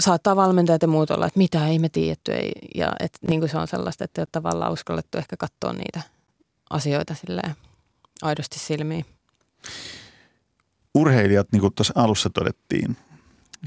saattaa 0.00 0.36
valmentajat 0.36 0.82
ja 0.82 0.88
muut 0.88 1.10
olla, 1.10 1.26
että 1.26 1.38
mitä 1.38 1.68
ei 1.68 1.78
me 1.78 1.88
tiedetty. 1.88 2.32
Ei, 2.32 2.52
ja 2.74 2.92
et, 3.00 3.18
niin 3.28 3.40
kuin 3.40 3.50
se 3.50 3.58
on 3.58 3.68
sellaista, 3.68 4.04
että 4.04 4.20
ei 4.20 4.22
ole 4.22 4.28
tavallaan 4.32 4.72
uskallettu 4.72 5.18
ehkä 5.18 5.36
katsoa 5.36 5.72
niitä 5.72 6.00
asioita 6.70 7.14
silleen 7.14 7.54
aidosti 8.22 8.58
silmiin. 8.58 9.06
Urheilijat, 10.94 11.46
niin 11.52 11.60
kuin 11.60 11.74
tuossa 11.74 11.94
alussa 11.96 12.30
todettiin, 12.30 12.96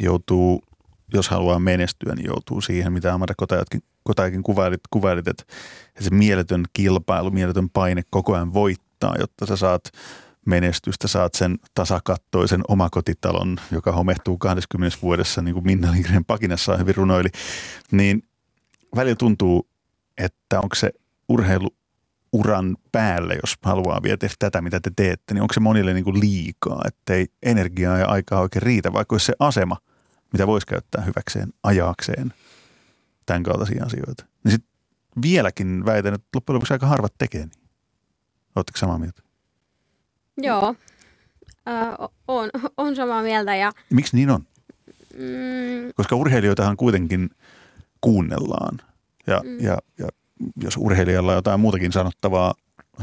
joutuu, 0.01 0.63
jos 1.13 1.29
haluaa 1.29 1.59
menestyä, 1.59 2.15
niin 2.15 2.25
joutuu 2.27 2.61
siihen, 2.61 2.93
mitä 2.93 3.13
Amanda 3.13 3.33
Kotajakin, 3.37 3.83
Kotajakin 4.03 4.43
kuvailit, 4.43 4.81
kuvailit 4.89 5.27
että 5.27 5.43
se 5.99 6.09
mieletön 6.09 6.63
kilpailu, 6.73 7.31
mieletön 7.31 7.69
paine 7.69 8.01
koko 8.09 8.33
ajan 8.33 8.53
voittaa, 8.53 9.15
jotta 9.19 9.45
sä 9.45 9.55
saat 9.55 9.91
menestystä, 10.45 11.07
saat 11.07 11.33
sen 11.33 11.57
tasakattoisen 11.75 12.61
omakotitalon, 12.67 13.57
joka 13.71 13.91
homehtuu 13.91 14.37
20 14.37 14.97
vuodessa, 15.01 15.41
niin 15.41 15.53
kuin 15.53 15.65
Minna 15.65 15.91
Lindgren 15.91 16.25
pakinassa 16.25 16.77
hyvin 16.77 16.95
runoili, 16.95 17.29
niin 17.91 18.23
välillä 18.95 19.15
tuntuu, 19.15 19.67
että 20.17 20.59
onko 20.59 20.75
se 20.75 20.91
urheiluuran 21.29 22.77
päälle, 22.91 23.33
jos 23.43 23.55
haluaa 23.63 24.03
vielä 24.03 24.17
tehdä 24.17 24.35
tätä, 24.39 24.61
mitä 24.61 24.79
te 24.79 24.91
teette, 24.95 25.33
niin 25.33 25.41
onko 25.41 25.53
se 25.53 25.59
monille 25.59 25.93
niin 25.93 26.03
kuin 26.03 26.19
liikaa, 26.19 26.81
ettei 26.85 27.27
energiaa 27.43 27.97
ja 27.97 28.07
aikaa 28.07 28.41
oikein 28.41 28.63
riitä, 28.63 28.93
vaikka 28.93 29.13
olisi 29.13 29.25
se 29.25 29.33
asema, 29.39 29.77
mitä 30.33 30.47
voisi 30.47 30.67
käyttää 30.67 31.01
hyväkseen, 31.01 31.53
ajaakseen 31.63 32.33
tämän 33.25 33.43
kaltaisia 33.43 33.85
asioita. 33.85 34.25
Niin 34.43 34.51
sitten 34.51 34.71
vieläkin 35.21 35.85
väitän, 35.85 36.13
että 36.13 36.27
loppujen 36.35 36.55
lopuksi 36.55 36.73
aika 36.73 36.87
harvat 36.87 37.13
tekee 37.17 37.41
niin. 37.41 37.69
Oletteko 38.55 38.77
samaa 38.77 38.97
mieltä? 38.97 39.21
Joo, 40.37 40.75
ö, 41.67 42.09
on, 42.27 42.49
on 42.77 42.95
samaa 42.95 43.21
mieltä 43.23 43.55
ja 43.55 43.71
Miksi 43.89 44.15
niin 44.15 44.29
on? 44.29 44.43
mm, 45.13 45.93
Koska 45.95 46.15
urheilijoitahan 46.15 46.77
kuitenkin 46.77 47.29
kuunnellaan. 48.01 48.77
Ja, 49.27 49.41
mm. 49.43 49.59
ja, 49.59 49.77
ja 49.99 50.07
jos 50.63 50.77
urheilijalla 50.77 51.31
on 51.31 51.37
jotain 51.37 51.59
muutakin 51.59 51.91
sanottavaa, 51.91 52.53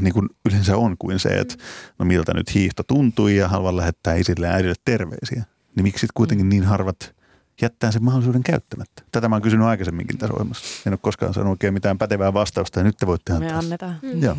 niin 0.01 0.13
kuin 0.13 0.29
yleensä 0.45 0.77
on 0.77 0.95
kuin 0.99 1.19
se, 1.19 1.29
että 1.29 1.55
no 1.99 2.05
miltä 2.05 2.33
nyt 2.33 2.53
hiihto 2.53 2.83
tuntui 2.83 3.35
ja 3.35 3.47
haluan 3.47 3.77
lähettää 3.77 4.15
isille 4.15 4.47
ja 4.47 4.53
äidille 4.53 4.75
terveisiä. 4.85 5.43
Niin 5.75 5.83
miksi 5.83 5.99
sitten 5.99 6.13
kuitenkin 6.13 6.49
niin 6.49 6.63
harvat 6.63 7.15
jättää 7.61 7.91
sen 7.91 8.03
mahdollisuuden 8.03 8.43
käyttämättä? 8.43 9.03
Tätä 9.11 9.29
mä 9.29 9.35
oon 9.35 9.41
kysynyt 9.41 9.65
aikaisemminkin 9.65 10.17
tässä 10.17 10.33
ohjelmassa. 10.33 10.83
En 10.89 10.93
ole 10.93 10.99
koskaan 11.01 11.33
saanut 11.33 11.51
oikein 11.51 11.73
mitään 11.73 11.97
pätevää 11.97 12.33
vastausta 12.33 12.79
ja 12.79 12.83
nyt 12.83 12.97
te 12.97 13.07
voitte 13.07 13.33
Me 13.33 13.45
antaa. 13.45 13.59
annetaan. 13.59 13.99
Mm. 14.01 14.23
Joo. 14.23 14.37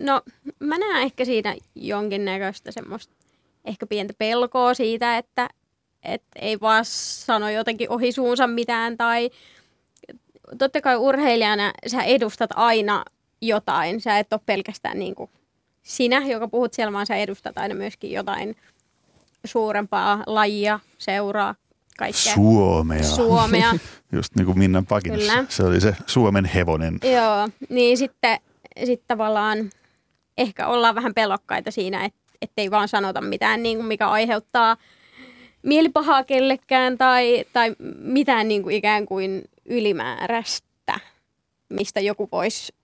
No, 0.00 0.22
mä 0.60 0.78
näen 0.78 1.02
ehkä 1.02 1.24
siinä 1.24 1.56
jonkinnäköistä 1.74 2.72
semmoista 2.72 3.14
ehkä 3.64 3.86
pientä 3.86 4.14
pelkoa 4.18 4.74
siitä, 4.74 5.18
että, 5.18 5.48
että 6.02 6.38
ei 6.42 6.60
vaan 6.60 6.84
sano 6.84 7.50
jotenkin 7.50 7.90
ohi 7.90 8.12
suunsa 8.12 8.46
mitään 8.46 8.96
tai 8.96 9.30
totta 10.58 10.80
kai 10.80 10.96
urheilijana 10.96 11.72
sä 11.86 12.02
edustat 12.02 12.50
aina 12.54 13.04
jotain. 13.40 14.00
Sä 14.00 14.18
et 14.18 14.32
ole 14.32 14.40
pelkästään 14.46 14.98
niin 14.98 15.14
kuin 15.14 15.30
sinä, 15.82 16.26
joka 16.26 16.48
puhut 16.48 16.74
siellä, 16.74 16.92
vaan 16.92 17.06
sä 17.06 17.16
edustat 17.16 17.58
aina 17.58 17.74
myöskin 17.74 18.12
jotain 18.12 18.56
suurempaa 19.48 20.22
lajia, 20.26 20.80
seuraa, 20.98 21.54
kaikkea. 21.98 22.34
Suomea. 22.34 23.02
Suomea. 23.02 23.72
Just 24.12 24.34
niin 24.36 24.46
kuin 24.46 24.58
Minnan 24.58 24.86
pakinassa. 24.86 25.32
Kyllä. 25.32 25.46
Se 25.48 25.62
oli 25.62 25.80
se 25.80 25.96
Suomen 26.06 26.44
hevonen. 26.44 26.98
Joo, 27.04 27.48
niin 27.68 27.98
sitten 27.98 28.40
sit 28.84 29.02
tavallaan 29.06 29.70
ehkä 30.38 30.66
ollaan 30.66 30.94
vähän 30.94 31.14
pelokkaita 31.14 31.70
siinä, 31.70 32.04
et, 32.04 32.14
ettei 32.42 32.70
vaan 32.70 32.88
sanota 32.88 33.20
mitään, 33.20 33.62
niin 33.62 33.76
kuin 33.76 33.86
mikä 33.86 34.08
aiheuttaa 34.08 34.76
mielipahaa 35.62 36.24
kellekään 36.24 36.98
tai, 36.98 37.44
tai 37.52 37.76
mitään 37.98 38.48
niin 38.48 38.62
kuin 38.62 38.76
ikään 38.76 39.06
kuin 39.06 39.44
ylimääräistä, 39.64 41.00
mistä 41.68 42.00
joku 42.00 42.28
voisi 42.32 42.74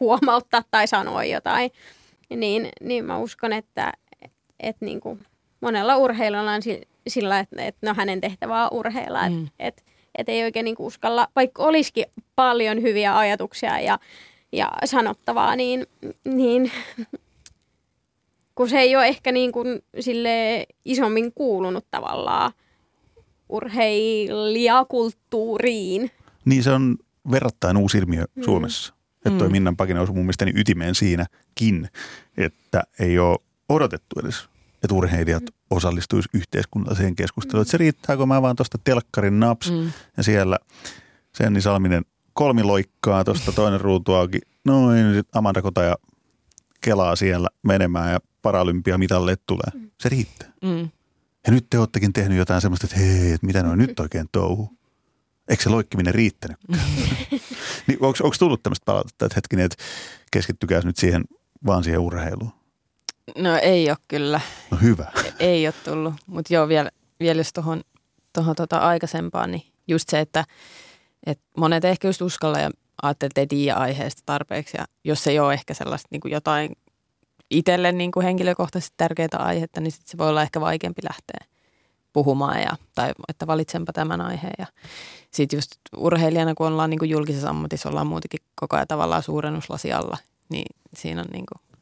huomauttaa 0.00 0.62
tai 0.70 0.86
sanoa 0.86 1.24
jotain. 1.24 1.70
Niin, 2.36 2.68
niin 2.80 3.04
mä 3.04 3.18
uskon, 3.18 3.52
että, 3.52 3.92
että 4.60 4.84
niin 4.84 5.00
kuin 5.00 5.20
monella 5.60 5.96
urheilijalla 5.96 6.52
on 6.52 6.62
si- 6.62 6.88
sillä, 7.08 7.38
että, 7.38 7.62
että 7.62 7.86
no 7.86 7.94
hänen 7.94 8.20
tehtävä 8.20 8.64
on 8.64 8.68
urheilla. 8.78 9.28
Mm. 9.28 9.34
Mm. 9.34 9.48
Että 9.58 9.60
et, 9.82 9.84
et 10.18 10.28
ei 10.28 10.44
oikein 10.44 10.64
niin 10.64 10.76
uskalla, 10.78 11.28
vaikka 11.36 11.62
olisikin 11.62 12.04
paljon 12.36 12.82
hyviä 12.82 13.18
ajatuksia 13.18 13.80
ja, 13.80 13.98
ja 14.52 14.72
sanottavaa, 14.84 15.56
niin, 15.56 15.86
niin 16.24 16.70
kun 18.54 18.68
se 18.68 18.78
ei 18.78 18.96
ole 18.96 19.06
ehkä 19.06 19.32
niin 19.32 19.52
kuin 19.52 19.82
sille 20.00 20.66
isommin 20.84 21.32
kuulunut 21.32 21.84
tavallaan 21.90 22.52
urheilijakulttuuriin. 23.48 26.10
Niin 26.44 26.62
se 26.62 26.70
on 26.70 26.96
verrattain 27.30 27.76
uusi 27.76 27.98
ilmiö 27.98 28.24
Mm. 28.34 28.42
Suomessa. 28.42 28.94
Että 29.26 29.38
toi 29.38 29.48
Mm. 29.48 29.52
Minnan 29.52 29.76
pakina 29.76 30.00
osui 30.00 30.14
mun 30.14 30.24
mielestäni 30.24 30.52
ytimeen 30.56 30.94
siinäkin, 30.94 31.88
että 32.36 32.82
ei 32.98 33.18
ole 33.18 33.38
odotettu 33.68 34.20
edes, 34.20 34.48
että 34.86 34.94
urheilijat 34.94 35.42
Mm. 35.42 35.48
osallistuisi 35.70 36.28
yhteiskunnalliseen 36.34 37.16
keskusteluun. 37.16 37.62
Että 37.62 37.70
se 37.70 37.78
riittää, 37.78 38.16
kun 38.16 38.28
mä 38.28 38.42
vaan 38.42 38.56
tuosta 38.56 38.78
telkkarin 38.84 39.40
naps 39.40 39.70
Mm. 39.70 39.92
ja 40.16 40.22
siellä 40.22 40.58
Senni 41.34 41.60
Salminen 41.60 42.04
kolmiloikkaa 42.32 43.24
tuosta 43.24 43.52
toinen 43.52 43.80
ruutu 43.80 44.14
auki. 44.14 44.38
Noin, 44.64 45.14
sit 45.14 45.36
Amanda 45.36 45.62
Kotaja 45.62 45.96
kelaa 46.80 47.16
siellä 47.16 47.48
menemään 47.62 48.12
ja 48.12 48.18
paralympiamitalle 48.42 49.36
tulee. 49.46 49.88
Se 50.00 50.08
riittää. 50.08 50.52
Mm. 50.62 50.88
Ja 51.46 51.52
nyt 51.52 51.66
te 51.70 51.78
oottekin 51.78 52.12
tehnyt 52.12 52.38
jotain 52.38 52.60
semmoista, 52.60 52.86
että 52.86 52.96
hei, 52.96 53.32
että 53.32 53.46
mitä 53.46 53.62
noin 53.62 53.78
nyt 53.78 54.00
oikein 54.00 54.26
touhuu. 54.32 54.70
Eikö 55.48 55.62
se 55.62 55.68
loikkiminen 55.68 56.14
riittänyt? 56.14 56.56
niin 57.86 57.98
onko 58.00 58.34
tullut 58.38 58.62
tämmöistä 58.62 58.84
palautetta, 58.84 59.26
että 59.26 59.34
hetkinen, 59.36 59.64
että 59.64 59.84
keskittykää 60.32 60.80
nyt 60.84 60.96
siihen, 60.96 61.24
vaan 61.66 61.84
siihen 61.84 62.00
urheiluun? 62.00 62.52
No 63.38 63.56
ei 63.62 63.90
ole 63.90 63.96
kyllä. 64.08 64.40
No 64.70 64.78
hyvä. 64.82 65.12
Ei 65.38 65.66
ole 65.66 65.74
tullut, 65.84 66.14
mutta 66.26 66.54
joo, 66.54 66.68
vielä, 66.68 66.90
vielä 67.20 67.40
jos 67.40 67.52
tuohon 67.52 67.82
tohon 68.32 68.56
tota 68.56 68.78
aikaisempaan, 68.78 69.50
niin 69.50 69.62
just 69.88 70.08
se, 70.08 70.20
että, 70.20 70.44
että 71.26 71.44
monet 71.56 71.84
ehkä 71.84 72.08
just 72.08 72.22
uskalla 72.22 72.58
ja 72.58 72.70
ajattelee, 73.02 73.28
että 73.28 73.40
ei 73.40 73.46
tiedä 73.46 73.78
aiheesta 73.78 74.22
tarpeeksi. 74.26 74.76
Ja 74.76 74.84
jos 75.04 75.26
ei 75.26 75.38
ole 75.38 75.54
ehkä 75.54 75.74
sellaista 75.74 76.08
niin 76.10 76.20
kuin 76.20 76.32
jotain 76.32 76.76
itselle 77.50 77.92
niin 77.92 78.12
kuin 78.12 78.24
henkilökohtaisesti 78.24 78.94
tärkeää 78.96 79.28
aihetta, 79.32 79.80
niin 79.80 79.92
sit 79.92 80.06
se 80.06 80.18
voi 80.18 80.28
olla 80.28 80.42
ehkä 80.42 80.60
vaikeampi 80.60 81.02
lähteä 81.04 81.56
puhumaan 82.12 82.60
ja, 82.60 82.76
tai 82.94 83.12
että 83.28 83.46
valitsenpa 83.46 83.92
tämän 83.92 84.20
aiheen. 84.20 84.54
Ja 84.58 84.66
sitten 85.30 85.56
just 85.56 85.70
urheilijana, 85.96 86.54
kun 86.54 86.66
ollaan 86.66 86.90
niin 86.90 86.98
kuin 86.98 87.10
julkisessa 87.10 87.50
ammatissa, 87.50 87.88
ollaan 87.88 88.06
muutenkin 88.06 88.40
koko 88.54 88.76
ajan 88.76 88.88
tavallaan 88.88 89.22
suurennuslasi 89.22 89.92
alla, 89.92 90.18
niin 90.48 90.76
siinä 90.96 91.20
on 91.20 91.26
niin 91.32 91.44
kuin, 91.46 91.75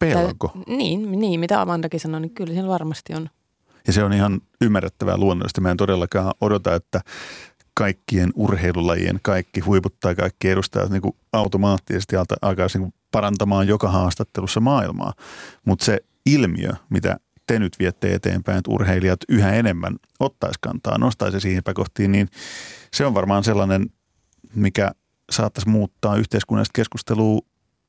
Pelko. 0.00 0.52
niin, 0.66 1.20
niin, 1.20 1.40
mitä 1.40 1.60
Amandakin 1.60 2.00
sanoi, 2.00 2.20
niin 2.20 2.34
kyllä 2.34 2.52
siinä 2.52 2.68
varmasti 2.68 3.14
on. 3.14 3.30
Ja 3.86 3.92
se 3.92 4.04
on 4.04 4.12
ihan 4.12 4.40
ymmärrettävää 4.60 5.16
luonnollisesti. 5.16 5.60
Mä 5.60 5.70
en 5.70 5.76
todellakaan 5.76 6.34
odota, 6.40 6.74
että 6.74 7.00
kaikkien 7.74 8.30
urheilulajien 8.34 9.18
kaikki 9.22 9.60
huiput 9.60 10.00
tai 10.00 10.14
kaikki 10.14 10.48
edustajat 10.48 10.90
niin 10.90 11.02
kuin 11.02 11.16
automaattisesti 11.32 12.16
alkaisi 12.42 12.78
niin 12.78 12.94
parantamaan 13.12 13.68
joka 13.68 13.90
haastattelussa 13.90 14.60
maailmaa. 14.60 15.12
Mutta 15.64 15.84
se 15.84 15.98
ilmiö, 16.26 16.70
mitä 16.90 17.16
te 17.46 17.58
nyt 17.58 17.76
viette 17.78 18.14
eteenpäin, 18.14 18.58
että 18.58 18.70
urheilijat 18.70 19.20
yhä 19.28 19.52
enemmän 19.52 19.96
ottaisi 20.20 20.58
kantaa, 20.60 20.98
nostaisi 20.98 21.40
siihen 21.40 21.58
epäkohtiin, 21.58 22.12
niin 22.12 22.28
se 22.94 23.06
on 23.06 23.14
varmaan 23.14 23.44
sellainen, 23.44 23.90
mikä 24.54 24.90
saattaisi 25.30 25.68
muuttaa 25.68 26.16
yhteiskunnallista 26.16 26.76
keskustelua 26.76 27.40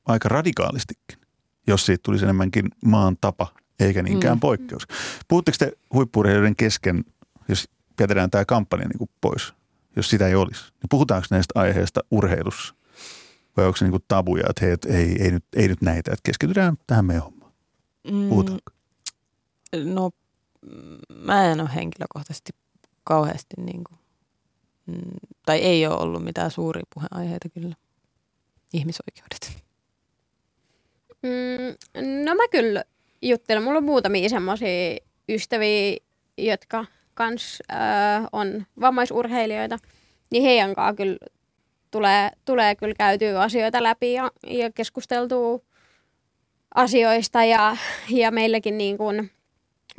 aika 0.06 0.28
radikaalistikin, 0.28 1.18
jos 1.66 1.86
siitä 1.86 2.02
tulisi 2.04 2.24
enemmänkin 2.24 2.68
maan 2.84 3.16
tapa 3.20 3.48
eikä 3.80 4.02
niinkään 4.02 4.36
Mm. 4.36 4.40
poikkeus. 4.40 4.86
Puhutteko 5.28 5.56
te 5.58 5.72
huippuurheilijoiden 5.94 6.56
kesken, 6.56 7.04
jos 7.48 7.68
jätetään 8.00 8.30
tämä 8.30 8.44
kampanja 8.44 8.88
niin 8.88 8.98
kuin 8.98 9.10
pois, 9.20 9.52
jos 9.96 10.10
sitä 10.10 10.28
ei 10.28 10.34
olisi, 10.34 10.62
niin 10.64 10.88
puhutaanko 10.90 11.26
näistä 11.30 11.60
aiheista 11.60 12.00
urheilussa? 12.10 12.74
Vai 13.56 13.66
onko 13.66 13.76
se 13.76 13.84
niin 13.84 13.90
kuin 13.92 14.04
tabuja, 14.08 14.44
että 14.50 14.64
hei, 14.64 14.72
et 14.72 14.84
ei, 14.84 15.22
ei, 15.22 15.30
nyt, 15.30 15.44
ei 15.56 15.68
nyt 15.68 15.82
näitä, 15.82 16.10
että 16.12 16.20
keskitytään 16.22 16.76
tähän 16.86 17.04
meidän 17.04 17.22
hommaan? 17.24 17.52
Mm, 18.12 18.28
Puhutaanko? 18.28 18.72
No 19.84 20.10
mm, 20.62 20.98
mä 21.14 21.44
en 21.52 21.60
ole 21.60 21.70
henkilökohtaisesti 21.74 22.52
kauheasti 23.04 23.54
niin 23.58 23.84
kuin, 23.84 23.98
mm, 24.86 25.10
tai 25.46 25.58
ei 25.58 25.86
ole 25.86 25.96
ollut 25.96 26.24
mitään 26.24 26.50
suuria 26.50 26.82
puheenaiheita 26.94 27.48
kyllä. 27.48 27.74
Ihmisoikeudet. 28.72 29.62
Mm, 31.22 32.04
no 32.24 32.34
mä 32.34 32.48
kyllä 32.50 32.84
juttelen. 33.22 33.62
Mulla 33.62 33.78
on 33.78 33.84
muutamia 33.84 34.28
semmoisia 34.28 34.96
ystäviä, 35.28 35.96
jotka 36.38 36.84
kans 37.14 37.62
äh, 37.72 37.78
on 38.32 38.66
vammaisurheilijoita. 38.80 39.78
Niin 40.30 40.42
heidän 40.42 40.74
kanssa 40.74 40.96
kyllä 40.96 41.18
tulee, 41.90 42.30
tulee 42.44 42.74
kyllä 42.74 42.94
käytyä 42.98 43.40
asioita 43.40 43.82
läpi 43.82 44.12
ja, 44.12 44.30
ja 44.46 44.70
keskusteltua 44.70 45.60
asioista. 46.74 47.44
Ja, 47.44 47.76
ja 48.10 48.30
meilläkin 48.30 48.78
niin 48.78 48.98
kuin, 48.98 49.30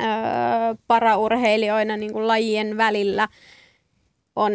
äh, 0.01 0.77
paraurheilijoina 0.88 1.97
niin 1.97 2.13
kuin 2.13 2.27
lajien 2.27 2.77
välillä 2.77 3.27
on 4.36 4.51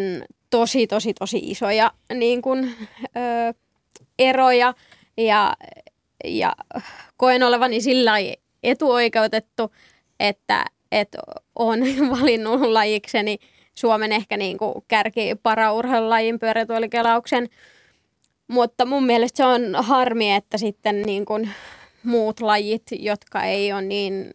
tosi, 0.51 0.87
tosi, 0.87 1.15
tosi 1.15 1.39
isoja 1.43 1.93
niin 2.15 2.43
kuin, 2.43 2.75
ö, 3.17 3.55
eroja 4.19 4.75
ja, 5.17 5.57
ja 6.25 6.53
koen 7.17 7.43
olevani 7.43 7.81
sillä 7.81 8.13
etuoikeutettu, 8.63 9.75
että, 10.21 10.65
että 10.93 11.19
on 11.55 11.81
valinnut 12.21 12.61
lajikseni 12.61 13.39
Suomen 13.75 14.13
ehkä 14.13 14.37
niin 14.37 14.59
kuin 14.59 14.75
kärki 14.89 15.35
paraurheilulajin 15.43 16.39
pyörätuolikelauksen. 16.39 17.49
Mutta 18.49 18.85
mun 18.85 19.07
mielestä 19.07 19.37
se 19.37 19.45
on 19.45 19.75
harmi, 19.79 20.35
että 20.35 20.59
sitten 20.59 21.03
niin 21.03 21.25
kuin 21.25 21.51
muut 22.05 22.41
lajit, 22.41 22.83
jotka 22.93 23.43
ei 23.43 23.73
ole 23.73 23.83
niin 23.83 24.31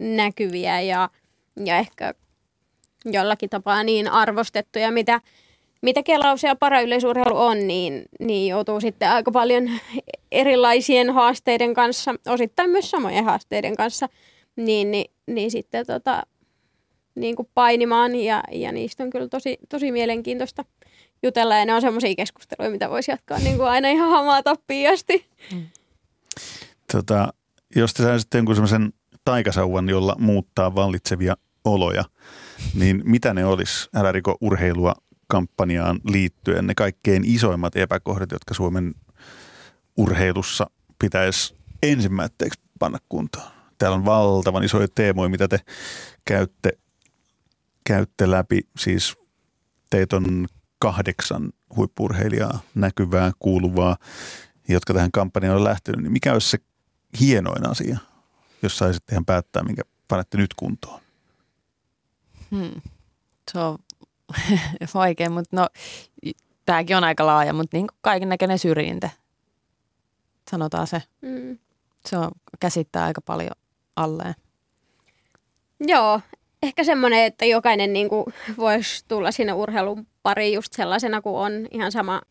näkyviä 0.00 0.80
ja, 0.80 1.10
ja 1.64 1.76
ehkä 1.78 2.14
jollakin 3.04 3.50
tapaa 3.50 3.82
niin 3.82 4.08
arvostettuja, 4.08 4.90
mitä, 4.90 5.20
mitä 5.82 6.02
kelaus 6.02 6.42
ja 6.42 6.56
parayleisurheilu 6.56 7.36
on, 7.36 7.66
niin, 7.66 8.04
niin 8.20 8.50
joutuu 8.50 8.80
sitten 8.80 9.10
aika 9.10 9.30
paljon 9.30 9.70
erilaisien 10.32 11.10
haasteiden 11.10 11.74
kanssa, 11.74 12.14
osittain 12.26 12.70
myös 12.70 12.90
samojen 12.90 13.24
haasteiden 13.24 13.76
kanssa, 13.76 14.08
niin, 14.56 14.90
niin, 14.90 15.10
niin 15.26 15.50
sitten 15.50 15.86
tota, 15.86 16.22
niin 17.14 17.36
kuin 17.36 17.48
painimaan 17.54 18.14
ja, 18.14 18.42
ja 18.52 18.72
niistä 18.72 19.04
on 19.04 19.10
kyllä 19.10 19.28
tosi, 19.28 19.58
tosi 19.68 19.92
mielenkiintoista 19.92 20.64
jutella. 21.22 21.56
Ja 21.56 21.64
ne 21.64 21.74
on 21.74 21.80
semmoisia 21.80 22.14
keskusteluja, 22.14 22.70
mitä 22.70 22.90
voisi 22.90 23.10
jatkaa 23.10 23.38
niin 23.38 23.56
kuin 23.56 23.68
aina 23.68 23.88
ihan 23.88 24.10
hamaa 24.10 24.42
tappiin 24.42 24.92
asti. 24.92 25.26
Tota, 26.92 27.32
jos 27.76 27.94
te 27.94 28.02
saisitte 28.02 28.38
jonkun 28.38 28.54
semmoisen 28.54 28.92
taikasauvan, 29.24 29.88
jolla 29.88 30.16
muuttaa 30.18 30.74
vallitsevia 30.74 31.36
oloja, 31.64 32.04
niin 32.74 33.02
mitä 33.04 33.34
ne 33.34 33.44
olisi 33.44 33.88
Älä 33.94 34.12
riko 34.12 34.36
urheilua 34.40 34.94
kampanjaan 35.28 36.00
liittyen 36.04 36.66
ne 36.66 36.74
kaikkein 36.74 37.24
isoimmat 37.24 37.76
epäkohdat, 37.76 38.30
jotka 38.30 38.54
Suomen 38.54 38.94
urheilussa 39.96 40.70
pitäisi 40.98 41.54
ensimmäiseksi 41.82 42.60
panna 42.78 42.98
kuntoon? 43.08 43.58
täällä 43.78 43.94
on 43.94 44.04
valtavan 44.04 44.64
isoja 44.64 44.88
teemoja, 44.94 45.28
mitä 45.28 45.48
te 45.48 45.60
käytte, 46.24 46.72
käytte 47.84 48.30
läpi. 48.30 48.60
Siis 48.78 49.16
teitä 49.90 50.16
on 50.16 50.46
kahdeksan 50.78 51.52
huippurheilijaa, 51.76 52.60
näkyvää, 52.74 53.32
kuuluvaa, 53.38 53.96
jotka 54.68 54.94
tähän 54.94 55.12
kampanjaan 55.12 55.56
on 55.56 55.64
lähtenyt. 55.64 56.02
Niin 56.02 56.12
mikä 56.12 56.32
olisi 56.32 56.50
se 56.50 56.58
hienoin 57.20 57.70
asia, 57.70 57.98
jos 58.62 58.78
saisit 58.78 59.02
ihan 59.12 59.24
päättää, 59.24 59.62
minkä 59.62 59.82
panette 60.08 60.38
nyt 60.38 60.54
kuntoon? 60.54 61.00
Hmm. 62.50 62.80
Se 63.52 63.58
on 63.58 63.78
vaikea, 64.94 65.30
mutta 65.30 65.56
no 65.56 65.68
tämäkin 66.66 66.96
on 66.96 67.04
aika 67.04 67.26
laaja, 67.26 67.52
mutta 67.52 67.76
niin 67.76 67.86
kaiken 68.00 68.28
näköinen 68.28 68.58
syrjintä, 68.58 69.10
sanotaan 70.50 70.86
se. 70.86 71.02
Mm. 71.20 71.58
Se 72.06 72.18
on, 72.18 72.30
käsittää 72.60 73.04
aika 73.04 73.20
paljon 73.20 73.50
alleen. 73.96 74.34
Joo, 75.80 76.20
ehkä 76.62 76.84
semmoinen, 76.84 77.24
että 77.24 77.44
jokainen 77.44 77.92
niin 77.92 78.08
kuin, 78.08 78.24
voisi 78.56 79.04
tulla 79.08 79.32
sinne 79.32 79.52
urheilun 79.52 80.06
pariin 80.22 80.54
just 80.54 80.72
sellaisena 80.72 81.20
kuin 81.20 81.36
on. 81.36 81.52
Ihan 81.70 81.92
sama, 81.92 82.22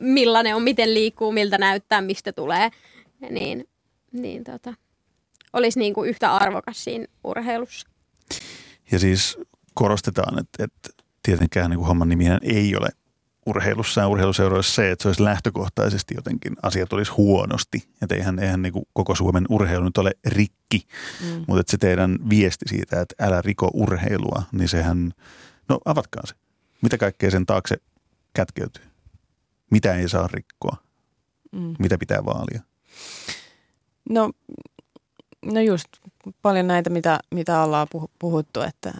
millainen 0.00 0.56
on, 0.56 0.62
miten 0.62 0.94
liikkuu, 0.94 1.32
miltä 1.32 1.58
näyttää, 1.58 2.00
mistä 2.00 2.32
tulee. 2.32 2.70
Niin, 3.30 3.68
niin 4.12 4.44
tota, 4.44 4.74
olisi 5.52 5.78
niin 5.78 5.94
kuin 5.94 6.10
yhtä 6.10 6.34
arvokas 6.34 6.84
siinä 6.84 7.06
urheilussa. 7.24 7.88
Ja 8.92 8.98
siis 8.98 9.38
korostetaan, 9.74 10.38
että, 10.38 10.64
että 10.64 11.04
tietenkään 11.22 11.70
niin 11.70 11.78
kuin 11.78 11.86
homman 11.86 12.08
nimihän 12.08 12.38
ei 12.42 12.76
ole 12.76 12.88
urheilussa 13.46 14.00
ja 14.00 14.08
urheiluseuroissa 14.08 14.74
se, 14.74 14.90
että 14.90 15.02
se 15.02 15.08
olisi 15.08 15.24
lähtökohtaisesti 15.24 16.14
jotenkin 16.14 16.56
asiat 16.62 16.92
olisi 16.92 17.12
huonosti. 17.12 17.88
Että 18.02 18.14
eihän, 18.14 18.38
eihän 18.38 18.62
niin 18.62 18.72
kuin 18.72 18.84
koko 18.92 19.14
Suomen 19.14 19.46
urheilu 19.48 19.84
nyt 19.84 19.98
ole 19.98 20.12
rikki, 20.26 20.86
mm. 21.20 21.44
mutta 21.46 21.60
että 21.60 21.70
se 21.70 21.78
teidän 21.78 22.18
viesti 22.30 22.64
siitä, 22.68 23.00
että 23.00 23.14
älä 23.26 23.42
riko 23.42 23.70
urheilua, 23.74 24.42
niin 24.52 24.68
sehän, 24.68 25.12
no 25.68 25.78
avatkaa 25.84 26.22
se. 26.26 26.34
Mitä 26.82 26.98
kaikkea 26.98 27.30
sen 27.30 27.46
taakse 27.46 27.76
kätkeytyy? 28.34 28.84
Mitä 29.70 29.94
ei 29.94 30.08
saa 30.08 30.28
rikkoa? 30.32 30.76
Mm. 31.52 31.74
Mitä 31.78 31.98
pitää 31.98 32.24
vaalia? 32.24 32.62
No, 34.10 34.30
no 35.44 35.60
just 35.60 35.88
paljon 36.42 36.66
näitä, 36.66 36.90
mitä, 36.90 37.18
mitä 37.34 37.62
ollaan 37.62 37.86
puhuttu, 38.18 38.60
että 38.60 38.92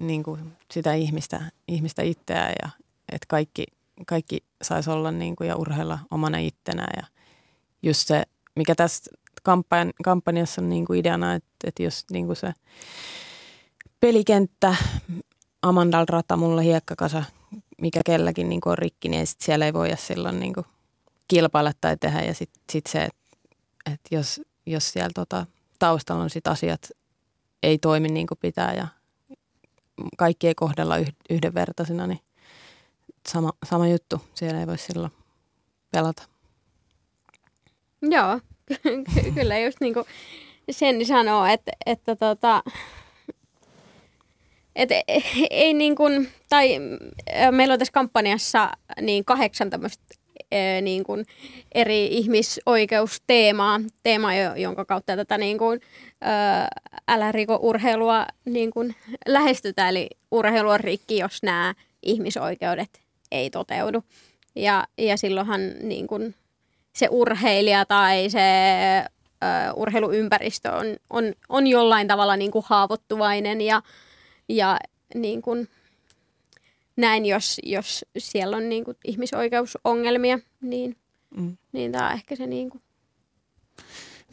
niin 0.00 0.22
kuin 0.22 0.52
sitä 0.70 0.94
ihmistä, 0.94 1.40
ihmistä 1.68 2.02
itseään 2.02 2.54
ja 2.62 2.70
että 3.12 3.26
kaikki, 3.28 3.66
kaikki 4.06 4.44
saisi 4.62 4.90
olla 4.90 5.10
niin 5.10 5.36
kuin 5.36 5.48
ja 5.48 5.56
urheilla 5.56 5.98
omana 6.10 6.38
ittenään. 6.38 6.92
Ja 6.96 7.06
just 7.82 8.08
se, 8.08 8.22
mikä 8.56 8.74
tässä 8.74 9.10
kampanj- 9.48 9.94
kampanjassa 10.04 10.62
on 10.62 10.68
niin 10.68 10.86
kuin 10.86 11.00
ideana, 11.00 11.34
että, 11.34 11.48
että 11.64 11.82
jos 11.82 12.04
niin 12.10 12.26
kuin 12.26 12.36
se 12.36 12.52
pelikenttä, 14.00 14.74
Amandal 15.62 16.06
rata, 16.08 16.36
mulla 16.36 16.60
hiekkakasa, 16.60 17.24
mikä 17.80 18.00
kelläkin 18.06 18.48
niin 18.48 18.60
kuin 18.60 18.70
on 18.70 18.78
rikki, 18.78 19.08
niin 19.08 19.26
sit 19.26 19.40
siellä 19.40 19.66
ei 19.66 19.72
voida 19.72 19.96
silloin 19.96 20.40
niin 20.40 20.54
kuin 20.54 20.66
kilpailla 21.28 21.72
tai 21.80 21.96
tehdä. 21.96 22.20
Ja 22.20 22.34
sitten 22.34 22.62
sit 22.72 22.86
se, 22.86 23.04
että, 23.04 23.20
että 23.86 24.14
jos, 24.14 24.40
jos 24.66 24.92
siellä 24.92 25.10
tota, 25.14 25.46
taustalla 25.78 26.22
on 26.22 26.30
sit 26.30 26.46
asiat 26.46 26.90
ei 27.62 27.78
toimi 27.78 28.08
niin 28.08 28.26
kuin 28.26 28.38
pitää 28.38 28.74
ja 28.74 28.86
kaikki 30.16 30.48
ei 30.48 30.54
kohdella 30.54 30.94
yhdenvertaisina, 31.30 32.06
niin 32.06 32.20
sama, 33.28 33.52
sama 33.64 33.88
juttu. 33.88 34.20
Siellä 34.34 34.60
ei 34.60 34.66
voi 34.66 34.78
silloin 34.78 35.12
pelata. 35.92 36.22
Joo, 38.02 38.40
kyllä 39.34 39.58
just 39.58 39.80
niin 39.80 39.94
kuin 39.94 40.06
sen 40.70 41.06
sanoo, 41.06 41.46
että, 41.46 41.72
että 41.86 42.16
tota, 42.16 42.62
et 44.76 44.88
ei 45.50 45.74
niin 45.74 45.96
kuin, 45.96 46.28
tai 46.48 46.78
meillä 47.50 47.72
on 47.72 47.78
tässä 47.78 47.92
kampanjassa 47.92 48.70
niin 49.00 49.24
kahdeksan 49.24 49.70
tämmöistä 49.70 50.04
niin 50.82 51.04
kuin 51.04 51.26
eri 51.74 52.06
ihmisoikeusteemaa, 52.06 53.80
teema, 54.02 54.34
jonka 54.34 54.84
kautta 54.84 55.16
tätä 55.16 55.38
niin 55.38 55.58
kuin, 55.58 55.80
älä 57.08 57.32
riko 57.32 57.58
urheilua 57.62 58.26
niin 58.44 58.70
kuin 58.70 58.94
lähestytään. 59.28 59.88
Eli 59.88 60.08
urheilu 60.30 60.68
on 60.70 60.80
rikki, 60.80 61.18
jos 61.18 61.42
nämä 61.42 61.74
ihmisoikeudet 62.02 63.00
ei 63.30 63.50
toteudu. 63.50 64.04
Ja, 64.56 64.86
ja 64.98 65.16
silloinhan 65.16 65.60
niin 65.82 66.06
kuin 66.06 66.34
se 66.92 67.08
urheilija 67.10 67.84
tai 67.84 68.30
se 68.30 68.40
ö, 69.44 69.72
urheiluympäristö 69.74 70.72
on, 70.72 70.86
on, 71.10 71.24
on 71.48 71.66
jollain 71.66 72.08
tavalla 72.08 72.36
niin 72.36 72.50
kuin 72.50 72.64
haavoittuvainen 72.68 73.60
ja, 73.60 73.82
ja 74.48 74.78
niin 75.14 75.42
kuin, 75.42 75.68
näin, 77.00 77.26
jos, 77.26 77.60
jos 77.64 78.04
siellä 78.18 78.56
on 78.56 78.68
niin 78.68 78.84
kuin 78.84 78.96
ihmisoikeusongelmia, 79.04 80.38
niin, 80.60 80.96
mm. 81.36 81.56
niin 81.72 81.92
tämä 81.92 82.06
on 82.06 82.12
ehkä 82.12 82.36
se 82.36 82.46
niin 82.46 82.70
kuin. 82.70 82.82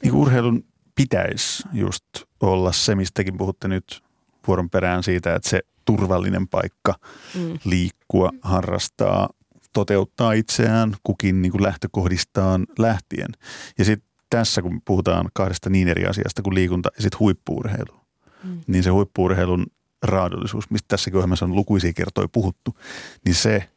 Niin 0.03 0.11
kuin 0.11 0.21
urheilun 0.21 0.65
pitäisi 0.95 1.63
just 1.73 2.03
olla 2.41 2.71
se, 2.71 2.95
mistäkin 2.95 3.37
puhutte 3.37 3.67
nyt 3.67 4.03
vuoron 4.47 4.69
perään 4.69 5.03
siitä, 5.03 5.35
että 5.35 5.49
se 5.49 5.59
turvallinen 5.85 6.47
paikka 6.47 6.95
mm. 7.35 7.59
liikkua, 7.65 8.29
harrastaa, 8.41 9.29
toteuttaa 9.73 10.31
itseään 10.31 10.95
kukin 11.03 11.41
niin 11.41 11.51
kuin 11.51 11.63
lähtökohdistaan 11.63 12.67
lähtien. 12.79 13.31
Ja 13.77 13.85
sitten 13.85 14.09
tässä, 14.29 14.61
kun 14.61 14.81
puhutaan 14.85 15.29
kahdesta 15.33 15.69
niin 15.69 15.87
eri 15.87 16.05
asiasta 16.05 16.41
kuin 16.41 16.55
liikunta 16.55 16.89
ja 16.95 17.01
sitten 17.01 17.19
huippuurheilu, 17.19 17.99
mm. 18.43 18.61
niin 18.67 18.83
se 18.83 18.89
huippuurheilun 18.89 19.65
raadollisuus, 20.03 20.69
mistä 20.69 20.87
tässäkin 20.87 21.17
ohjelmassa 21.17 21.45
on 21.45 21.55
lukuisia 21.55 21.93
kertoja 21.93 22.27
puhuttu, 22.27 22.77
niin 23.25 23.35
se 23.35 23.69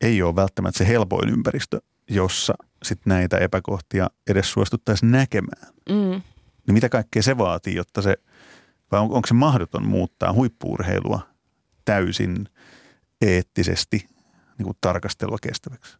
ei 0.00 0.22
ole 0.22 0.36
välttämättä 0.36 0.78
se 0.78 0.88
helpoin 0.88 1.28
ympäristö, 1.28 1.80
jossa 2.10 2.54
sitten 2.82 3.10
näitä 3.10 3.38
epäkohtia 3.38 4.10
edes 4.26 4.52
suostuttaisiin 4.52 5.12
näkemään. 5.12 5.74
Mm. 5.88 6.22
Niin 6.66 6.74
mitä 6.74 6.88
kaikkea 6.88 7.22
se 7.22 7.38
vaatii, 7.38 7.74
jotta 7.74 8.02
se, 8.02 8.16
vai 8.92 9.00
on, 9.00 9.12
onko 9.12 9.26
se 9.26 9.34
mahdoton 9.34 9.86
muuttaa 9.86 10.32
huippuurheilua 10.32 11.20
täysin 11.84 12.48
eettisesti 13.20 14.06
niin 14.58 14.64
kuin 14.64 14.76
tarkastelua 14.80 15.38
kestäväksi? 15.42 15.96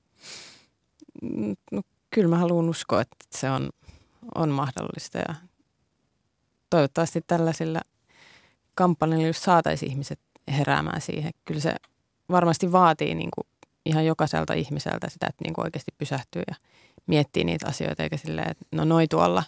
No, 1.72 1.82
kyllä 2.10 2.28
mä 2.28 2.38
haluan 2.38 2.68
uskoa, 2.68 3.00
että 3.00 3.16
se 3.30 3.50
on, 3.50 3.70
on 4.34 4.48
mahdollista 4.48 5.18
ja 5.18 5.34
toivottavasti 6.70 7.20
tällaisilla 7.26 7.80
kampanjalla, 8.82 9.26
jos 9.26 9.42
saataisiin 9.42 9.90
ihmiset 9.90 10.20
heräämään 10.48 11.00
siihen. 11.00 11.32
Kyllä 11.44 11.60
se 11.60 11.74
varmasti 12.30 12.72
vaatii 12.72 13.14
niin 13.14 13.30
kuin 13.34 13.46
ihan 13.86 14.06
jokaiselta 14.06 14.54
ihmiseltä 14.54 15.08
sitä, 15.08 15.26
että 15.26 15.44
niin 15.44 15.54
kuin 15.54 15.64
oikeasti 15.64 15.92
pysähtyy 15.98 16.42
ja 16.48 16.54
miettii 17.06 17.44
niitä 17.44 17.68
asioita, 17.68 18.02
eikä 18.02 18.16
silleen, 18.16 18.50
että 18.50 18.64
no 18.72 18.84
noi 18.84 19.08
tuolla 19.08 19.44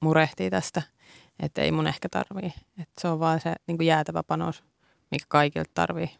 murehtii 0.00 0.50
tästä, 0.50 0.82
että 1.40 1.62
ei 1.62 1.72
mun 1.72 1.86
ehkä 1.86 2.08
tarvii. 2.08 2.52
Että 2.78 3.00
se 3.00 3.08
on 3.08 3.20
vaan 3.20 3.40
se 3.40 3.54
niin 3.66 3.78
kuin 3.78 3.86
jäätävä 3.86 4.22
panos, 4.22 4.64
mikä 5.10 5.24
kaikilta 5.28 5.70
tarvii. 5.74 6.10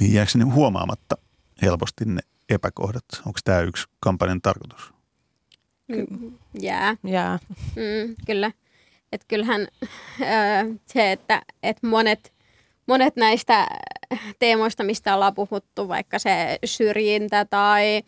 Niin 0.00 0.12
jääkö 0.12 0.30
sinne 0.30 0.44
huomaamatta 0.44 1.16
helposti 1.62 2.04
ne 2.04 2.20
epäkohdat? 2.48 3.04
Onko 3.26 3.38
tämä 3.44 3.60
yksi 3.60 3.86
kampanjan 4.00 4.40
tarkoitus? 4.40 4.94
Mm, 5.88 6.38
jää. 6.60 6.96
Jää. 7.04 7.38
Mm, 7.76 8.14
kyllä. 8.26 8.52
Että 9.14 9.26
kyllähän 9.28 9.68
se, 10.86 11.12
että, 11.12 11.42
että 11.62 11.86
monet, 11.86 12.32
monet 12.86 13.16
näistä 13.16 13.66
teemoista, 14.38 14.84
mistä 14.84 15.14
ollaan 15.14 15.34
puhuttu, 15.34 15.88
vaikka 15.88 16.18
se 16.18 16.58
syrjintä 16.64 17.44
tai, 17.44 18.02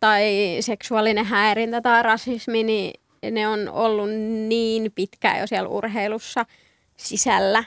tai 0.00 0.56
seksuaalinen 0.60 1.24
häirintä 1.24 1.80
tai 1.80 2.02
rasismi, 2.02 2.62
niin 2.62 3.00
ne 3.30 3.48
on 3.48 3.68
ollut 3.68 4.10
niin 4.48 4.92
pitkään 4.94 5.40
jo 5.40 5.46
siellä 5.46 5.68
urheilussa 5.68 6.46
sisällä, 6.96 7.64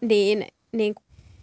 niin, 0.00 0.46
niin 0.72 0.94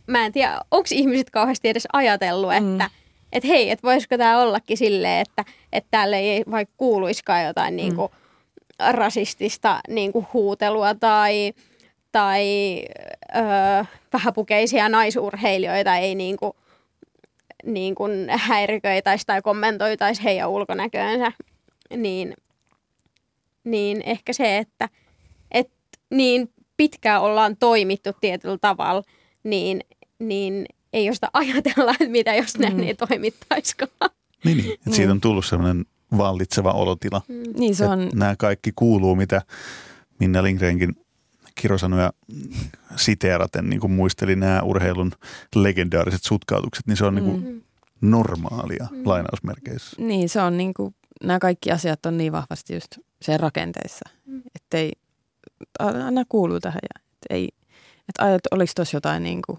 mä 0.07 0.25
en 0.25 0.31
tiedä, 0.31 0.61
onko 0.71 0.87
ihmiset 0.91 1.29
kauheasti 1.29 1.69
edes 1.69 1.87
ajatellut, 1.93 2.49
mm. 2.49 2.71
että 2.71 2.89
et 3.31 3.43
hei, 3.43 3.69
että 3.69 3.87
voisiko 3.87 4.17
tämä 4.17 4.41
ollakin 4.41 4.77
silleen, 4.77 5.21
että, 5.21 5.45
että 5.73 5.87
täällä 5.91 6.17
ei 6.17 6.43
vaikka 6.51 6.73
kuuluiskaan 6.77 7.45
jotain 7.45 7.73
mm. 7.73 7.75
niin 7.75 7.95
kuin, 7.95 8.11
rasistista 8.91 9.79
niin 9.89 10.11
kuin 10.11 10.27
huutelua 10.33 10.95
tai, 10.95 11.53
tai 12.11 12.45
öö, 13.35 13.83
vähäpukeisia 14.13 14.89
naisurheilijoita 14.89 15.95
ei 15.95 16.15
niin 16.15 16.37
kuin, 16.37 16.53
niin 17.65 17.95
kuin 17.95 18.29
häiriköitäisi 18.29 19.25
tai 19.25 19.41
kommentoitaisi 19.41 20.23
heidän 20.23 20.49
ulkonäköönsä, 20.49 21.31
niin, 21.97 22.33
niin 23.63 24.01
ehkä 24.05 24.33
se, 24.33 24.57
että 24.57 24.89
et 25.51 25.71
niin 26.09 26.49
pitkään 26.77 27.21
ollaan 27.21 27.57
toimittu 27.57 28.09
tietyllä 28.21 28.57
tavalla, 28.61 29.03
niin, 29.43 29.81
niin 30.19 30.65
ei 30.93 31.05
josta 31.05 31.29
ajatella, 31.33 31.91
että 31.91 32.09
mitä 32.09 32.35
jos 32.35 32.57
näin 32.57 32.77
mm. 32.77 32.83
ei 32.83 32.93
toimittaisikaan. 32.93 34.11
Niin, 34.43 34.57
niin. 34.57 34.73
Että 34.73 34.91
siitä 34.91 35.11
on 35.11 35.21
tullut 35.21 35.45
sellainen 35.45 35.85
vallitseva 36.17 36.71
olotila. 36.71 37.21
Mm. 37.27 37.43
Niin 37.59 37.75
se 37.75 37.85
on. 37.85 38.09
Nämä 38.13 38.35
kaikki 38.35 38.71
kuuluu, 38.75 39.15
mitä 39.15 39.41
Minna 40.19 40.43
Lindgrenkin 40.43 40.95
kirosanoja 41.55 42.13
siteeraten 42.95 43.69
niin 43.69 43.79
kuin 43.79 43.91
muisteli 43.91 44.35
nämä 44.35 44.61
urheilun 44.61 45.11
legendaariset 45.55 46.23
sutkautukset, 46.23 46.87
niin 46.87 46.97
se 46.97 47.05
on 47.05 47.15
niin 47.15 47.25
kuin 47.25 47.43
Mm. 47.43 47.61
normaalia 48.09 48.87
Mm. 48.91 49.01
lainausmerkeissä. 49.05 49.95
Niin, 50.01 50.29
se 50.29 50.41
on 50.41 50.57
niin 50.57 50.73
kuin, 50.73 50.95
nämä 51.23 51.39
kaikki 51.39 51.71
asiat 51.71 52.05
on 52.05 52.17
niin 52.17 52.31
vahvasti 52.31 52.73
just 52.73 52.97
sen 53.21 53.39
rakenteissa, 53.39 54.09
Mm. 54.25 54.41
että 54.55 54.77
ei, 54.77 54.91
aina 55.79 56.23
kuuluu 56.29 56.59
tähän 56.59 56.79
ja 56.95 57.01
et 57.13 57.25
ei, 57.29 57.49
että 58.09 58.25
ajat, 58.25 58.41
oliko 58.51 58.71
tuossa 58.75 58.97
jotain 58.97 59.23
niin 59.23 59.39
kuin 59.47 59.57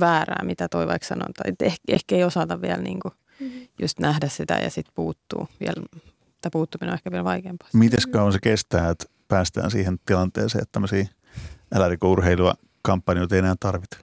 väärää, 0.00 0.42
mitä 0.44 0.68
toi 0.68 0.86
vaikka 0.86 1.08
sanoo, 1.08 1.26
tai 1.36 1.52
et 1.52 1.62
ehkä, 1.62 1.82
ehkä 1.88 2.14
ei 2.16 2.24
osata 2.24 2.62
vielä 2.62 2.82
niin 2.82 3.00
kuin 3.00 3.14
just 3.80 3.98
nähdä 3.98 4.28
sitä 4.28 4.54
ja 4.54 4.70
sitten 4.70 4.92
puuttuu 4.94 5.48
vielä, 5.60 5.86
tai 6.40 6.50
puuttuminen 6.52 6.90
on 6.90 6.94
ehkä 6.94 7.10
vielä 7.10 7.24
vaikeampaa. 7.24 7.68
Mites 7.72 8.06
kauan 8.06 8.32
se 8.32 8.38
kestää, 8.42 8.90
että 8.90 9.06
päästään 9.28 9.70
siihen 9.70 9.98
tilanteeseen, 10.06 10.62
että 10.62 10.72
tämmöisiä 10.72 11.06
älä 11.74 11.88
riko 11.88 12.10
urheilua 12.10 12.54
kampanjoita 12.82 13.34
ei 13.34 13.38
enää 13.38 13.54
tarvita? 13.60 13.96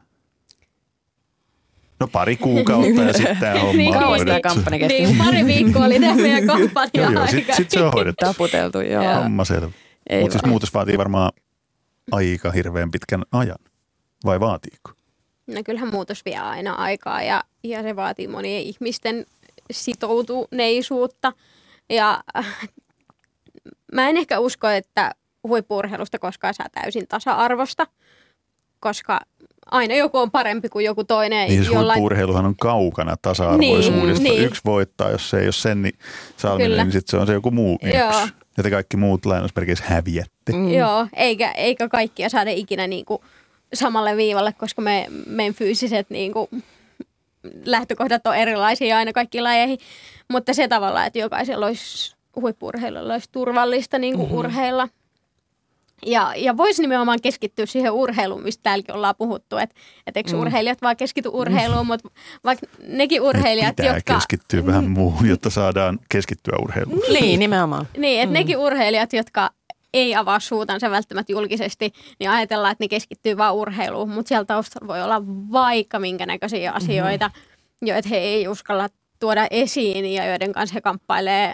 No 2.00 2.08
pari 2.08 2.38
kuukautta 2.38 3.02
ja 3.04 3.14
sitten 3.18 3.38
tämä 3.38 3.60
homma 3.60 3.74
Niin, 3.74 3.96
on 3.96 4.26
tämä 4.26 4.40
kampanja 4.42 4.80
kesti. 4.80 5.04
Niin, 5.04 5.18
pari 5.18 5.46
viikkoa 5.46 5.86
oli 5.86 6.00
tämä 6.00 6.16
meidän 6.16 6.48
kampanja 6.58 6.90
Joo, 6.94 7.12
joo, 7.12 7.22
aika. 7.22 7.56
sit, 7.56 7.72
se 7.72 7.82
on 7.82 7.92
hoidettu. 7.92 8.26
Taputeltu, 8.26 8.82
joo. 8.82 9.16
Homma 9.16 9.46
selvä. 9.46 9.72
Mutta 10.22 10.32
siis 10.40 10.46
muutos 10.46 10.74
vaatii 10.74 10.98
varmaan 10.98 11.32
aika 12.12 12.52
hirveän 12.52 12.92
pitkän 12.92 13.24
ajan. 13.32 13.58
Vai 14.26 14.40
vaatiiko? 14.40 14.92
No 15.48 15.62
kyllähän 15.66 15.92
muutos 15.92 16.26
vie 16.26 16.38
aina 16.38 16.74
aikaa 16.74 17.24
ja, 17.24 17.44
ja 17.64 17.82
se 17.82 17.96
vaatii 17.96 18.28
monien 18.28 18.62
ihmisten 18.62 19.26
sitoutuneisuutta. 19.72 21.34
Ja 21.90 22.24
äh, 22.38 22.70
mä 23.94 24.10
en 24.10 24.18
ehkä 24.18 24.40
usko, 24.40 24.68
että 24.68 25.12
huippuurheilusta 25.48 26.20
koskaan 26.20 26.54
saa 26.54 26.68
täysin 26.72 27.08
tasa-arvosta, 27.08 27.88
koska 28.80 29.20
aina 29.72 29.96
joku 29.96 30.18
on 30.18 30.32
parempi 30.32 30.70
kuin 30.70 30.86
joku 30.86 31.04
toinen. 31.04 31.48
Niin 31.48 31.64
siis 31.64 31.74
jollain... 31.76 32.00
huippu-urheiluhan 32.00 32.46
on 32.46 32.56
kaukana 32.56 33.16
tasa-arvoisuudesta. 33.22 34.24
Niin, 34.24 34.36
niin. 34.36 34.46
Yksi 34.46 34.62
voittaa, 34.66 35.12
jos 35.12 35.30
se 35.30 35.40
ei 35.40 35.46
ole 35.46 35.52
sen, 35.52 35.82
niin 35.82 35.98
Salminen, 36.38 36.72
Kyllä. 36.72 36.84
niin 36.84 36.92
sitten 36.92 37.12
se 37.12 37.18
on 37.18 37.28
se 37.28 37.34
joku 37.34 37.52
muu 37.52 37.80
yksi. 37.84 37.98
Joo. 37.98 38.28
Ja 38.58 38.64
te 38.64 38.70
kaikki 38.70 38.98
muut 38.98 39.26
lainausmerkeissä 39.26 39.86
häviätte. 39.88 40.54
Mm. 40.54 40.74
Joo, 40.74 41.08
eikä, 41.14 41.52
eikä 41.52 41.90
kaikkia 41.90 42.30
saada 42.30 42.52
ikinä 42.52 42.88
niinku 42.88 43.24
samalle 43.76 44.18
viivalle, 44.18 44.54
koska 44.54 44.82
me, 44.82 45.06
meidän 45.28 45.54
fyysiset 45.54 46.10
niinku, 46.10 46.50
lähtökohdat 47.66 48.28
on 48.28 48.36
erilaisia 48.36 48.98
aina 48.98 49.14
kaikkiin 49.14 49.44
lajeihin. 49.44 49.78
Mutta 50.32 50.54
se 50.54 50.68
tavalla, 50.68 51.06
että 51.06 51.20
jokaisella 51.20 51.66
olisi 51.66 52.16
huippurheilulla 52.36 53.14
olisi 53.14 53.30
turvallista 53.32 53.98
niinku 54.00 54.24
Mhm. 54.24 54.32
mm-hmm. 54.32 54.40
urheilla. 54.40 54.90
Ja, 56.06 56.34
ja 56.38 56.58
voisi 56.58 56.82
nimenomaan 56.82 57.22
keskittyä 57.22 57.66
siihen 57.66 57.92
urheiluun, 57.92 58.44
mistä 58.44 58.64
täälläkin 58.64 58.96
ollaan 58.96 59.16
puhuttu. 59.18 59.58
Että 59.58 59.76
et 60.08 60.18
eikö 60.18 60.32
Mm. 60.32 60.40
urheilijat 60.40 60.82
vaan 60.82 60.98
keskity 60.98 61.30
urheiluun, 61.34 61.88
mutta 61.88 62.10
vaikka 62.44 62.68
nekin 62.88 63.22
urheilijat, 63.22 63.76
pitää 63.76 63.96
jotka... 63.96 64.14
keskittyä 64.14 64.66
vähän 64.66 64.90
muuhun, 64.90 65.30
jotta 65.30 65.50
saadaan 65.50 66.00
keskittyä 66.10 66.58
urheiluun. 66.62 67.02
Niin, 67.10 67.40
nimenomaan. 67.40 67.88
Niin, 67.98 68.22
että 68.22 68.30
Mm. 68.30 68.32
mm. 68.32 68.40
nekin 68.40 68.58
urheilijat, 68.58 69.14
jotka 69.14 69.50
ei 69.96 70.16
avaa 70.16 70.40
suutansa 70.40 70.92
välttämättä 70.92 71.32
julkisesti, 71.32 71.94
niin 72.20 72.30
ajatellaan, 72.30 72.72
että 72.72 72.84
ne 72.84 72.88
keskittyy 72.88 73.38
vaan 73.38 73.56
urheiluun, 73.56 74.10
mutta 74.10 74.30
siellä 74.30 74.46
taustalla 74.46 74.88
voi 74.88 75.02
olla 75.02 75.22
vaikka 75.52 76.00
minkä 76.00 76.26
näköisiä 76.26 76.72
asioita, 76.72 77.28
mm-hmm. 77.28 77.88
joita 77.88 78.10
he 78.10 78.18
ei 78.18 78.48
uskalla 78.48 78.90
tuoda 79.20 79.48
esiin 79.52 80.14
ja 80.14 80.26
joiden 80.26 80.54
kanssa 80.54 80.74
he 80.74 80.82
kamppailee, 80.82 81.54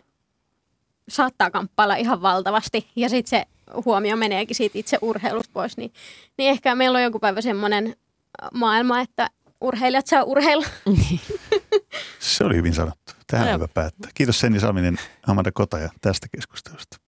saattaa 1.09 1.51
kamppailla 1.51 1.95
ihan 1.95 2.21
valtavasti 2.21 2.87
ja 2.95 3.09
sitten 3.09 3.29
se 3.29 3.45
huomio 3.85 4.15
meneekin 4.15 4.55
siitä 4.55 4.79
itse 4.79 4.97
urheilusta 5.01 5.51
pois, 5.53 5.77
niin, 5.77 5.93
niin 6.37 6.49
ehkä 6.49 6.75
meillä 6.75 6.97
on 6.97 7.03
joku 7.03 7.19
päivä 7.19 7.41
semmoinen 7.41 7.95
maailma, 8.53 8.99
että 8.99 9.29
urheilijat 9.61 10.07
saa 10.07 10.23
urheilla. 10.23 10.65
Se 12.19 12.43
oli 12.43 12.55
hyvin 12.55 12.73
sanottu. 12.73 13.13
Tähän 13.27 13.47
on 13.47 13.49
Joo. 13.49 13.57
hyvä 13.57 13.67
päättää. 13.73 14.11
Kiitos 14.13 14.39
Senni 14.39 14.59
Salminen, 14.59 14.97
Amanda 15.27 15.51
Kotaja 15.51 15.89
tästä 16.01 16.27
keskustelusta. 16.35 16.97